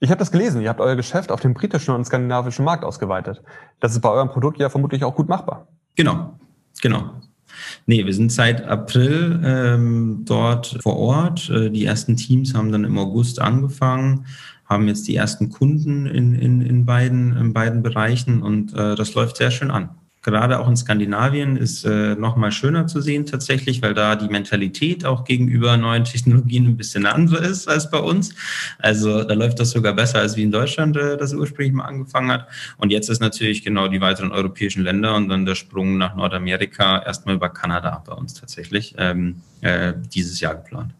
Ich 0.00 0.10
habe 0.10 0.18
das 0.18 0.32
gelesen, 0.32 0.60
ihr 0.60 0.68
habt 0.68 0.80
euer 0.80 0.96
Geschäft 0.96 1.30
auf 1.30 1.40
dem 1.40 1.54
britischen 1.54 1.94
und 1.94 2.04
skandinavischen 2.04 2.64
Markt 2.64 2.84
ausgeweitet. 2.84 3.42
Das 3.80 3.92
ist 3.92 4.00
bei 4.00 4.10
eurem 4.10 4.28
Produkt 4.28 4.58
ja 4.58 4.68
vermutlich 4.68 5.04
auch 5.04 5.14
gut 5.14 5.28
machbar. 5.28 5.68
Genau, 5.94 6.38
genau. 6.82 7.12
Nee, 7.86 8.04
wir 8.04 8.12
sind 8.12 8.32
seit 8.32 8.64
April 8.64 9.40
ähm, 9.42 10.22
dort 10.26 10.78
vor 10.82 10.96
Ort. 10.96 11.48
Äh, 11.48 11.70
die 11.70 11.86
ersten 11.86 12.16
Teams 12.16 12.54
haben 12.54 12.72
dann 12.72 12.84
im 12.84 12.98
August 12.98 13.40
angefangen, 13.40 14.26
haben 14.66 14.88
jetzt 14.88 15.08
die 15.08 15.16
ersten 15.16 15.48
Kunden 15.48 16.06
in, 16.06 16.34
in, 16.34 16.60
in, 16.60 16.84
beiden, 16.84 17.36
in 17.36 17.52
beiden 17.52 17.82
Bereichen 17.82 18.42
und 18.42 18.74
äh, 18.74 18.96
das 18.96 19.14
läuft 19.14 19.36
sehr 19.36 19.50
schön 19.50 19.70
an 19.70 19.90
gerade 20.26 20.58
auch 20.58 20.68
in 20.68 20.76
Skandinavien 20.76 21.56
ist 21.56 21.84
äh, 21.84 22.16
noch 22.16 22.34
mal 22.34 22.50
schöner 22.50 22.88
zu 22.88 23.00
sehen 23.00 23.26
tatsächlich, 23.26 23.80
weil 23.80 23.94
da 23.94 24.16
die 24.16 24.28
Mentalität 24.28 25.04
auch 25.04 25.24
gegenüber 25.24 25.76
neuen 25.76 26.02
Technologien 26.02 26.66
ein 26.66 26.76
bisschen 26.76 27.06
andere 27.06 27.46
ist 27.46 27.68
als 27.68 27.90
bei 27.90 27.98
uns. 27.98 28.34
Also 28.80 29.22
da 29.22 29.34
läuft 29.34 29.60
das 29.60 29.70
sogar 29.70 29.92
besser 29.92 30.18
als 30.18 30.36
wie 30.36 30.42
in 30.42 30.50
Deutschland 30.50 30.96
äh, 30.96 31.16
das 31.16 31.32
ursprünglich 31.32 31.74
mal 31.74 31.84
angefangen 31.84 32.32
hat. 32.32 32.48
Und 32.76 32.90
jetzt 32.90 33.08
ist 33.08 33.20
natürlich 33.20 33.62
genau 33.62 33.86
die 33.86 34.00
weiteren 34.00 34.32
europäischen 34.32 34.82
Länder 34.82 35.14
und 35.14 35.28
dann 35.28 35.46
der 35.46 35.54
Sprung 35.54 35.96
nach 35.96 36.16
Nordamerika 36.16 36.98
erstmal 37.06 37.36
über 37.36 37.48
Kanada 37.48 38.02
bei 38.04 38.12
uns 38.12 38.34
tatsächlich 38.34 38.96
ähm, 38.98 39.42
äh, 39.60 39.92
dieses 40.12 40.40
Jahr 40.40 40.56
geplant. 40.56 40.92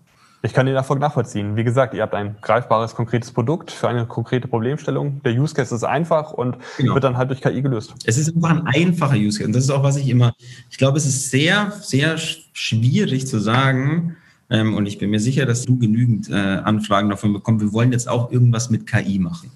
Ich 0.47 0.53
kann 0.53 0.67
den 0.67 0.77
Erfolg 0.77 1.01
nachvollziehen. 1.01 1.57
Wie 1.57 1.65
gesagt, 1.65 1.93
ihr 1.93 2.03
habt 2.03 2.15
ein 2.15 2.37
greifbares, 2.41 2.95
konkretes 2.95 3.33
Produkt 3.33 3.73
für 3.73 3.89
eine 3.89 4.07
konkrete 4.07 4.47
Problemstellung. 4.47 5.21
Der 5.25 5.33
Use 5.33 5.53
Case 5.53 5.75
ist 5.75 5.83
einfach 5.83 6.33
und 6.33 6.57
genau. 6.77 6.95
wird 6.95 7.03
dann 7.03 7.17
halt 7.17 7.31
durch 7.31 7.41
KI 7.41 7.63
gelöst. 7.63 7.95
Es 8.05 8.17
ist 8.17 8.35
einfach 8.37 8.51
ein 8.51 8.67
einfacher 8.67 9.17
Use 9.17 9.39
Case. 9.39 9.49
Und 9.49 9.57
das 9.57 9.65
ist 9.65 9.71
auch, 9.71 9.83
was 9.83 9.97
ich 9.97 10.09
immer, 10.09 10.35
ich 10.71 10.79
glaube, 10.79 10.99
es 10.99 11.05
ist 11.05 11.33
sehr, 11.33 11.73
sehr 11.81 12.17
schwierig 12.17 13.27
zu 13.27 13.41
sagen, 13.41 14.17
ähm, 14.49 14.75
und 14.75 14.87
ich 14.87 14.99
bin 14.99 15.11
mir 15.11 15.19
sicher, 15.19 15.47
dass 15.47 15.65
du 15.65 15.77
genügend 15.79 16.31
äh, 16.31 16.35
Anfragen 16.35 17.11
davon 17.11 17.33
bekommst, 17.33 17.65
wir 17.65 17.73
wollen 17.73 17.91
jetzt 17.91 18.09
auch 18.09 18.31
irgendwas 18.31 18.71
mit 18.71 18.87
KI 18.87 19.19
machen. 19.19 19.51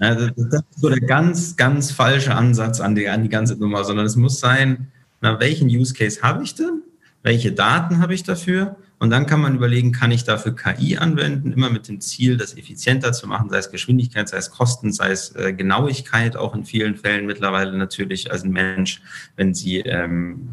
Ja, 0.00 0.16
das, 0.16 0.32
das, 0.36 0.60
ist 0.72 0.80
so 0.80 0.88
der 0.88 1.00
ganz, 1.00 1.54
ganz 1.54 1.92
falsche 1.92 2.34
Ansatz 2.34 2.80
an 2.80 2.96
die, 2.96 3.08
an 3.08 3.22
die 3.22 3.28
ganze 3.28 3.54
Nummer, 3.54 3.84
sondern 3.84 4.06
es 4.06 4.16
muss 4.16 4.40
sein, 4.40 4.88
na, 5.20 5.38
welchen 5.38 5.68
Use 5.68 5.94
Case 5.94 6.20
habe 6.20 6.42
ich 6.42 6.56
denn? 6.56 6.82
Welche 7.22 7.52
Daten 7.52 8.00
habe 8.00 8.12
ich 8.12 8.24
dafür? 8.24 8.76
Und 8.98 9.10
dann 9.10 9.26
kann 9.26 9.40
man 9.40 9.54
überlegen, 9.54 9.92
kann 9.92 10.10
ich 10.10 10.24
dafür 10.24 10.56
KI 10.56 10.96
anwenden, 10.96 11.52
immer 11.52 11.68
mit 11.68 11.88
dem 11.88 12.00
Ziel, 12.00 12.38
das 12.38 12.56
effizienter 12.56 13.12
zu 13.12 13.26
machen, 13.26 13.50
sei 13.50 13.58
es 13.58 13.70
Geschwindigkeit, 13.70 14.28
sei 14.28 14.38
es 14.38 14.50
Kosten, 14.50 14.92
sei 14.92 15.10
es 15.10 15.34
äh, 15.36 15.52
Genauigkeit, 15.52 16.36
auch 16.36 16.54
in 16.54 16.64
vielen 16.64 16.96
Fällen 16.96 17.26
mittlerweile 17.26 17.76
natürlich 17.76 18.32
als 18.32 18.44
ein 18.44 18.52
Mensch, 18.52 19.02
wenn 19.36 19.52
Sie 19.52 19.80
ähm, 19.80 20.48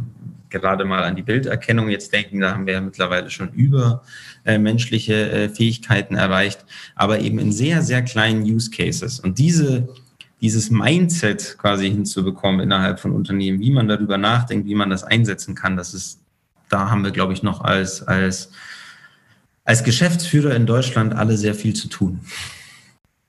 gerade 0.49 0.83
mal 0.83 1.03
an 1.03 1.15
die 1.15 1.21
Bilderkennung 1.21 1.89
jetzt 1.89 2.11
denken, 2.13 2.41
da 2.41 2.51
haben 2.51 2.67
wir 2.67 2.73
ja 2.73 2.81
mittlerweile 2.81 3.29
schon 3.29 3.49
über 3.53 4.03
äh, 4.45 4.57
menschliche 4.57 5.31
äh, 5.31 5.49
Fähigkeiten 5.49 6.15
erreicht, 6.15 6.65
aber 6.95 7.19
eben 7.19 7.39
in 7.39 7.51
sehr, 7.51 7.81
sehr 7.81 8.01
kleinen 8.01 8.43
Use 8.43 8.69
Cases. 8.69 9.19
Und 9.19 9.39
diese 9.39 9.87
dieses 10.41 10.69
Mindset 10.69 11.57
quasi 11.57 11.89
hinzubekommen 11.89 12.59
innerhalb 12.59 12.99
von 12.99 13.13
Unternehmen, 13.13 13.61
wie 13.61 13.71
man 13.71 13.87
darüber 13.87 14.17
nachdenkt, 14.17 14.67
wie 14.67 14.75
man 14.75 14.89
das 14.89 15.05
einsetzen 15.05 15.55
kann, 15.55 15.77
das 15.77 15.93
ist 15.93 16.19
da 16.73 16.89
haben 16.89 17.03
wir, 17.03 17.11
glaube 17.11 17.33
ich, 17.33 17.43
noch 17.43 17.61
als, 17.61 18.05
als, 18.07 18.51
als 19.63 19.83
Geschäftsführer 19.83 20.55
in 20.55 20.65
Deutschland 20.65 21.13
alle 21.13 21.37
sehr 21.37 21.53
viel 21.53 21.73
zu 21.73 21.87
tun. 21.87 22.21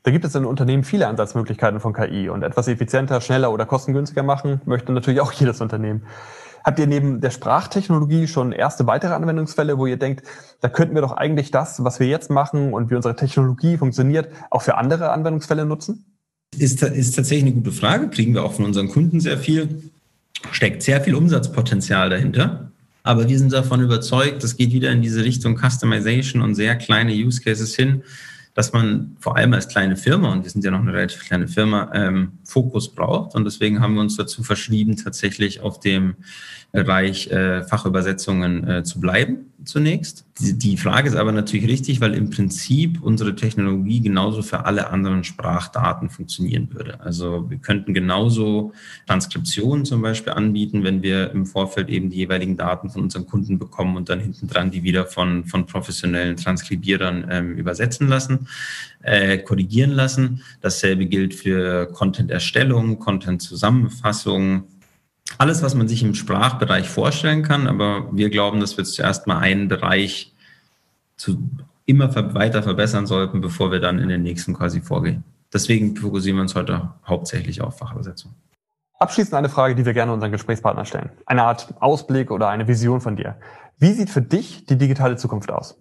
Da 0.03 0.11
gibt 0.11 0.25
es 0.25 0.35
in 0.35 0.45
Unternehmen 0.45 0.85
viele 0.85 1.07
Ansatzmöglichkeiten 1.09 1.81
von 1.81 1.93
KI 1.93 2.29
und 2.29 2.43
etwas 2.43 2.69
effizienter, 2.69 3.21
schneller 3.21 3.53
oder 3.53 3.67
kostengünstiger 3.67 4.23
machen 4.23 4.61
möchte 4.67 4.93
natürlich 4.93 5.21
auch 5.21 5.33
jedes 5.41 5.61
Unternehmen. 5.61 6.03
Habt 6.65 6.79
ihr 6.79 6.87
neben 6.87 7.21
der 7.21 7.31
Sprachtechnologie 7.31 8.27
schon 8.27 8.53
erste 8.53 8.87
weitere 8.87 9.13
Anwendungsfälle, 9.13 9.77
wo 9.77 9.85
ihr 9.85 9.99
denkt, 9.99 10.27
da 10.63 10.71
könnten 10.71 10.95
wir 10.95 11.03
doch 11.03 11.13
eigentlich 11.13 11.51
das, 11.51 11.85
was 11.85 12.01
wir 12.01 12.07
jetzt 12.07 12.31
machen 12.31 12.73
und 12.73 12.91
wie 12.91 12.95
unsere 12.95 13.17
Technologie 13.17 13.77
funktioniert, 13.77 14.29
auch 14.51 14.63
für 14.63 14.79
andere 14.79 15.13
Anwendungsfälle 15.13 15.67
nutzen? 15.67 16.07
Ist, 16.57 16.83
ist 16.83 17.17
tatsächlich 17.17 17.53
eine 17.53 17.55
gute 17.55 17.73
Frage, 17.73 18.09
kriegen 18.09 18.33
wir 18.33 18.45
auch 18.45 18.55
von 18.55 18.65
unseren 18.65 18.89
Kunden 18.89 19.21
sehr 19.21 19.37
viel, 19.37 19.91
steckt 20.53 20.83
sehr 20.83 21.03
viel 21.03 21.15
Umsatzpotenzial 21.15 22.09
dahinter. 22.09 22.73
Aber 23.05 23.29
wir 23.29 23.39
sind 23.39 23.53
davon 23.53 23.83
überzeugt, 23.83 24.43
das 24.43 24.57
geht 24.57 24.73
wieder 24.73 24.91
in 24.91 25.03
diese 25.03 25.23
Richtung 25.23 25.59
Customization 25.59 26.43
und 26.43 26.55
sehr 26.55 26.75
kleine 26.75 27.13
Use 27.13 27.41
Cases 27.41 27.77
hin, 27.77 28.03
dass 28.55 28.73
man 28.73 29.17
vor 29.21 29.37
allem 29.37 29.53
als 29.53 29.69
kleine 29.69 29.97
Firma, 29.97 30.33
und 30.33 30.43
wir 30.43 30.51
sind 30.51 30.65
ja 30.65 30.71
noch 30.71 30.81
eine 30.81 30.95
relativ 30.95 31.25
kleine 31.27 31.47
Firma, 31.47 31.91
ähm, 31.93 32.33
Fokus 32.45 32.95
braucht. 32.95 33.35
Und 33.35 33.45
deswegen 33.45 33.81
haben 33.81 33.95
wir 33.95 34.01
uns 34.01 34.17
dazu 34.17 34.43
verschrieben, 34.43 34.97
tatsächlich 34.97 35.61
auf 35.61 35.81
dem 35.81 36.15
Bereich 36.73 37.31
äh, 37.31 37.63
Fachübersetzungen 37.65 38.67
äh, 38.67 38.83
zu 38.85 39.01
bleiben 39.01 39.53
zunächst. 39.65 40.25
Die, 40.41 40.77
Frage 40.77 41.09
ist 41.09 41.15
aber 41.15 41.31
natürlich 41.31 41.69
richtig, 41.69 42.01
weil 42.01 42.15
im 42.15 42.29
Prinzip 42.31 43.01
unsere 43.01 43.37
Technologie 43.37 44.01
genauso 44.01 44.43
für 44.43 44.65
alle 44.65 44.91
anderen 44.91 45.23
Sprachdaten 45.23 46.11
funktionieren 46.11 46.69
würde. 46.73 47.01
Also 47.01 47.49
wir 47.49 47.59
könnten 47.59 47.95
genauso 47.95 48.73
Transkriptionen 49.07 49.85
zum 49.85 50.03
Beispiel 50.03 50.33
anbieten, 50.33 50.83
wenn 50.83 51.03
wir 51.03 51.31
im 51.31 51.47
Vorfeld 51.47 51.89
eben 51.89 52.11
die 52.11 52.17
jeweiligen 52.17 52.57
Daten 52.57 52.91
von 52.91 53.03
unseren 53.03 53.27
Kunden 53.27 53.59
bekommen 53.59 53.97
und 53.97 54.09
dann 54.09 54.19
hinten 54.19 54.49
dran 54.49 54.73
die 54.73 54.83
wieder 54.83 55.07
von, 55.07 55.45
von 55.45 55.67
professionellen 55.67 56.37
Transkribierern 56.37 57.27
ähm, 57.31 57.57
übersetzen 57.57 58.09
lassen, 58.09 58.49
äh, 59.03 59.39
korrigieren 59.39 59.93
lassen. 59.93 60.43
Dasselbe 60.61 61.07
gilt 61.07 61.33
für 61.33 61.87
Content-Erstellung, 61.87 62.99
Content-Zusammenfassung, 62.99 64.65
alles, 65.39 65.63
was 65.63 65.75
man 65.75 65.89
sich 65.89 66.03
im 66.03 66.15
Sprachbereich 66.15 66.89
vorstellen 66.89 67.43
kann, 67.43 67.67
aber 67.67 68.09
wir 68.13 68.31
glauben, 68.31 68.61
dass 68.61 68.77
wir 68.77 68.85
zuerst 68.85 69.27
mal 69.27 69.39
einen 69.39 69.69
Bereich 69.69 70.33
zu 71.17 71.49
immer 71.87 72.15
weiter 72.35 72.63
verbessern 72.63 73.07
sollten, 73.07 73.41
bevor 73.41 73.71
wir 73.71 73.81
dann 73.81 73.99
in 73.99 74.09
den 74.09 74.23
nächsten 74.23 74.55
quasi 74.55 74.81
vorgehen. 74.81 75.25
Deswegen 75.53 75.97
fokussieren 75.97 76.39
wir 76.39 76.43
uns 76.43 76.55
heute 76.55 76.91
hauptsächlich 77.07 77.61
auf 77.61 77.79
Fachübersetzung. 77.79 78.33
Abschließend 78.99 79.35
eine 79.35 79.49
Frage, 79.49 79.75
die 79.75 79.85
wir 79.85 79.93
gerne 79.93 80.13
unseren 80.13 80.33
Gesprächspartner 80.33 80.85
stellen. 80.85 81.11
Eine 81.27 81.43
Art 81.43 81.75
Ausblick 81.81 82.31
oder 82.31 82.49
eine 82.49 82.67
Vision 82.67 83.01
von 83.01 83.17
dir. 83.17 83.37
Wie 83.79 83.93
sieht 83.93 84.09
für 84.09 84.23
dich 84.23 84.67
die 84.67 84.77
digitale 84.77 85.17
Zukunft 85.17 85.51
aus? 85.51 85.77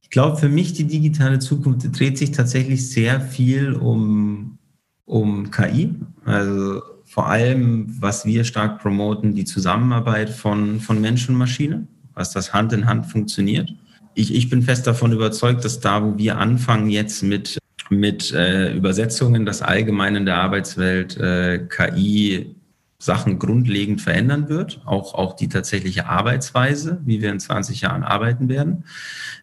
Ich 0.00 0.10
glaube, 0.10 0.36
für 0.36 0.48
mich 0.48 0.72
die 0.72 0.86
digitale 0.86 1.38
Zukunft 1.38 1.86
dreht 1.98 2.18
sich 2.18 2.32
tatsächlich 2.32 2.90
sehr 2.90 3.20
viel 3.20 3.74
um, 3.74 4.58
um 5.04 5.50
KI. 5.50 5.94
Also 6.24 6.82
vor 7.08 7.28
allem, 7.28 7.86
was 8.00 8.26
wir 8.26 8.44
stark 8.44 8.80
promoten, 8.80 9.34
die 9.34 9.46
Zusammenarbeit 9.46 10.28
von, 10.28 10.78
von 10.78 11.00
Mensch 11.00 11.28
und 11.28 11.36
Maschine, 11.36 11.86
was 12.14 12.32
das 12.32 12.52
Hand 12.52 12.72
in 12.72 12.86
Hand 12.86 13.06
funktioniert. 13.06 13.72
Ich, 14.14 14.34
ich 14.34 14.50
bin 14.50 14.62
fest 14.62 14.86
davon 14.86 15.12
überzeugt, 15.12 15.64
dass 15.64 15.80
da, 15.80 16.02
wo 16.02 16.18
wir 16.18 16.36
anfangen 16.36 16.90
jetzt 16.90 17.22
mit, 17.22 17.58
mit 17.88 18.32
äh, 18.32 18.74
Übersetzungen, 18.74 19.46
das 19.46 19.62
Allgemeine 19.62 20.18
in 20.18 20.26
der 20.26 20.36
Arbeitswelt 20.36 21.16
äh, 21.16 21.66
KI 21.66 22.54
Sachen 23.00 23.38
grundlegend 23.38 24.00
verändern 24.00 24.48
wird, 24.48 24.82
auch, 24.84 25.14
auch 25.14 25.34
die 25.34 25.48
tatsächliche 25.48 26.06
Arbeitsweise, 26.06 27.00
wie 27.04 27.22
wir 27.22 27.30
in 27.30 27.38
20 27.38 27.80
Jahren 27.80 28.02
arbeiten 28.02 28.48
werden. 28.48 28.84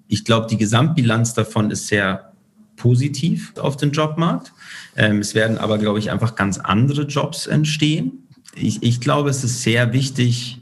Ich 0.07 0.25
glaube, 0.25 0.47
die 0.47 0.57
Gesamtbilanz 0.57 1.33
davon 1.33 1.71
ist 1.71 1.87
sehr 1.87 2.33
positiv 2.75 3.53
auf 3.57 3.77
den 3.77 3.91
Jobmarkt. 3.91 4.53
Ähm, 4.95 5.19
es 5.19 5.35
werden 5.35 5.57
aber, 5.57 5.77
glaube 5.77 5.99
ich, 5.99 6.11
einfach 6.11 6.35
ganz 6.35 6.57
andere 6.57 7.03
Jobs 7.03 7.47
entstehen. 7.47 8.27
Ich, 8.55 8.83
ich 8.83 9.01
glaube, 9.01 9.29
es 9.29 9.43
ist 9.43 9.61
sehr 9.61 9.93
wichtig, 9.93 10.61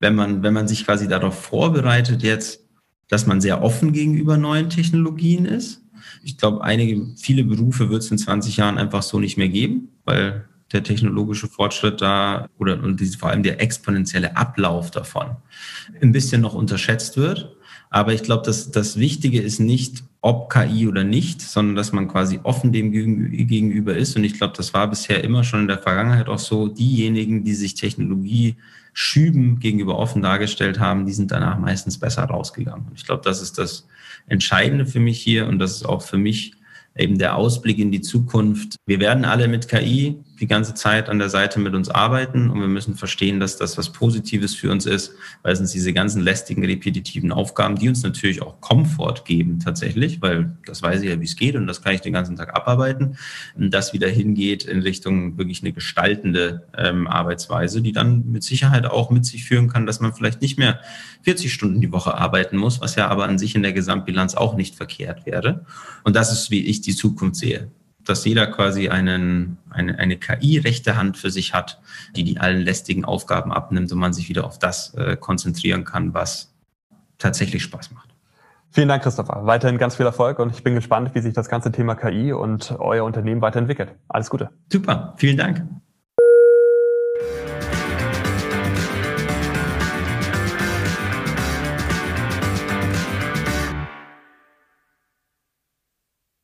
wenn 0.00 0.14
man, 0.14 0.42
wenn 0.42 0.54
man 0.54 0.68
sich 0.68 0.84
quasi 0.84 1.08
darauf 1.08 1.38
vorbereitet 1.38 2.22
jetzt, 2.22 2.60
dass 3.08 3.26
man 3.26 3.40
sehr 3.40 3.62
offen 3.62 3.92
gegenüber 3.92 4.36
neuen 4.36 4.70
Technologien 4.70 5.44
ist. 5.44 5.82
Ich 6.22 6.36
glaube, 6.36 6.62
einige, 6.62 7.06
viele 7.16 7.44
Berufe 7.44 7.90
wird 7.90 8.02
es 8.02 8.10
in 8.10 8.18
20 8.18 8.56
Jahren 8.56 8.78
einfach 8.78 9.02
so 9.02 9.18
nicht 9.18 9.36
mehr 9.36 9.48
geben, 9.48 9.88
weil 10.04 10.48
der 10.72 10.82
technologische 10.82 11.48
Fortschritt 11.48 12.00
da 12.00 12.48
oder 12.58 12.82
und 12.82 13.00
vor 13.16 13.30
allem 13.30 13.42
der 13.42 13.60
exponentielle 13.60 14.36
Ablauf 14.36 14.90
davon 14.90 15.36
ein 16.02 16.12
bisschen 16.12 16.42
noch 16.42 16.54
unterschätzt 16.54 17.16
wird. 17.16 17.56
Aber 17.90 18.12
ich 18.12 18.22
glaube, 18.22 18.44
dass 18.44 18.70
das 18.70 18.98
Wichtige 18.98 19.40
ist 19.40 19.60
nicht, 19.60 20.04
ob 20.20 20.50
KI 20.50 20.88
oder 20.88 21.04
nicht, 21.04 21.40
sondern 21.40 21.76
dass 21.76 21.92
man 21.92 22.08
quasi 22.08 22.40
offen 22.42 22.72
dem 22.72 22.90
gegenüber 22.92 23.96
ist. 23.96 24.16
Und 24.16 24.24
ich 24.24 24.34
glaube, 24.34 24.54
das 24.56 24.74
war 24.74 24.88
bisher 24.88 25.22
immer 25.24 25.44
schon 25.44 25.62
in 25.62 25.68
der 25.68 25.78
Vergangenheit 25.78 26.28
auch 26.28 26.38
so. 26.38 26.68
Diejenigen, 26.68 27.44
die 27.44 27.54
sich 27.54 27.74
Technologie 27.74 28.56
schüben 28.92 29.60
gegenüber 29.60 29.96
offen 29.96 30.22
dargestellt 30.22 30.80
haben, 30.80 31.06
die 31.06 31.12
sind 31.12 31.30
danach 31.30 31.58
meistens 31.58 31.98
besser 31.98 32.24
rausgegangen. 32.24 32.88
Und 32.88 32.98
ich 32.98 33.06
glaube, 33.06 33.22
das 33.24 33.40
ist 33.40 33.56
das 33.56 33.86
Entscheidende 34.26 34.86
für 34.86 35.00
mich 35.00 35.20
hier 35.20 35.46
und 35.46 35.58
das 35.58 35.76
ist 35.76 35.86
auch 35.86 36.02
für 36.02 36.18
mich 36.18 36.52
eben 36.96 37.16
der 37.16 37.36
Ausblick 37.36 37.78
in 37.78 37.92
die 37.92 38.00
Zukunft. 38.00 38.76
Wir 38.86 38.98
werden 38.98 39.24
alle 39.24 39.46
mit 39.46 39.68
KI 39.68 40.18
die 40.40 40.46
ganze 40.46 40.74
Zeit 40.74 41.08
an 41.08 41.18
der 41.18 41.28
Seite 41.28 41.58
mit 41.58 41.74
uns 41.74 41.88
arbeiten 41.88 42.50
und 42.50 42.60
wir 42.60 42.68
müssen 42.68 42.94
verstehen, 42.94 43.40
dass 43.40 43.56
das 43.56 43.76
was 43.76 43.90
Positives 43.90 44.54
für 44.54 44.70
uns 44.70 44.86
ist, 44.86 45.14
weil 45.42 45.52
es 45.52 45.60
uns 45.60 45.72
diese 45.72 45.92
ganzen 45.92 46.22
lästigen, 46.22 46.64
repetitiven 46.64 47.32
Aufgaben, 47.32 47.76
die 47.76 47.88
uns 47.88 48.02
natürlich 48.02 48.42
auch 48.42 48.60
Komfort 48.60 49.24
geben 49.24 49.58
tatsächlich, 49.58 50.22
weil 50.22 50.56
das 50.64 50.82
weiß 50.82 51.02
ich 51.02 51.10
ja, 51.10 51.20
wie 51.20 51.24
es 51.24 51.36
geht 51.36 51.56
und 51.56 51.66
das 51.66 51.82
kann 51.82 51.94
ich 51.94 52.00
den 52.00 52.12
ganzen 52.12 52.36
Tag 52.36 52.54
abarbeiten, 52.54 53.16
das 53.56 53.92
wieder 53.92 54.08
hingeht 54.08 54.64
in 54.64 54.80
Richtung 54.80 55.38
wirklich 55.38 55.62
eine 55.62 55.72
gestaltende 55.72 56.66
ähm, 56.76 57.06
Arbeitsweise, 57.06 57.82
die 57.82 57.92
dann 57.92 58.30
mit 58.30 58.44
Sicherheit 58.44 58.86
auch 58.86 59.10
mit 59.10 59.24
sich 59.26 59.44
führen 59.44 59.68
kann, 59.68 59.86
dass 59.86 60.00
man 60.00 60.14
vielleicht 60.14 60.40
nicht 60.40 60.58
mehr 60.58 60.80
40 61.22 61.52
Stunden 61.52 61.80
die 61.80 61.92
Woche 61.92 62.14
arbeiten 62.14 62.56
muss, 62.56 62.80
was 62.80 62.94
ja 62.94 63.08
aber 63.08 63.24
an 63.24 63.38
sich 63.38 63.54
in 63.54 63.62
der 63.62 63.72
Gesamtbilanz 63.72 64.34
auch 64.34 64.54
nicht 64.54 64.76
verkehrt 64.76 65.26
wäre. 65.26 65.66
Und 66.04 66.14
das 66.14 66.32
ist, 66.32 66.50
wie 66.50 66.64
ich 66.64 66.80
die 66.80 66.94
Zukunft 66.94 67.36
sehe 67.36 67.70
dass 68.08 68.24
jeder 68.24 68.46
quasi 68.46 68.88
einen, 68.88 69.58
eine, 69.70 69.98
eine 69.98 70.16
KI-rechte 70.16 70.96
Hand 70.96 71.16
für 71.16 71.30
sich 71.30 71.54
hat, 71.54 71.80
die 72.16 72.24
die 72.24 72.38
allen 72.38 72.62
lästigen 72.62 73.04
Aufgaben 73.04 73.52
abnimmt 73.52 73.92
und 73.92 73.98
man 73.98 74.12
sich 74.12 74.28
wieder 74.28 74.44
auf 74.44 74.58
das 74.58 74.94
äh, 74.94 75.16
konzentrieren 75.16 75.84
kann, 75.84 76.14
was 76.14 76.54
tatsächlich 77.18 77.62
Spaß 77.62 77.92
macht. 77.92 78.08
Vielen 78.70 78.88
Dank, 78.88 79.02
Christopher. 79.02 79.46
Weiterhin 79.46 79.78
ganz 79.78 79.96
viel 79.96 80.06
Erfolg 80.06 80.38
und 80.38 80.52
ich 80.52 80.62
bin 80.62 80.74
gespannt, 80.74 81.14
wie 81.14 81.20
sich 81.20 81.34
das 81.34 81.48
ganze 81.48 81.72
Thema 81.72 81.94
KI 81.94 82.32
und 82.32 82.74
euer 82.78 83.04
Unternehmen 83.04 83.40
weiterentwickelt. 83.40 83.94
Alles 84.08 84.30
Gute. 84.30 84.50
Super, 84.70 85.14
vielen 85.16 85.36
Dank. 85.36 85.62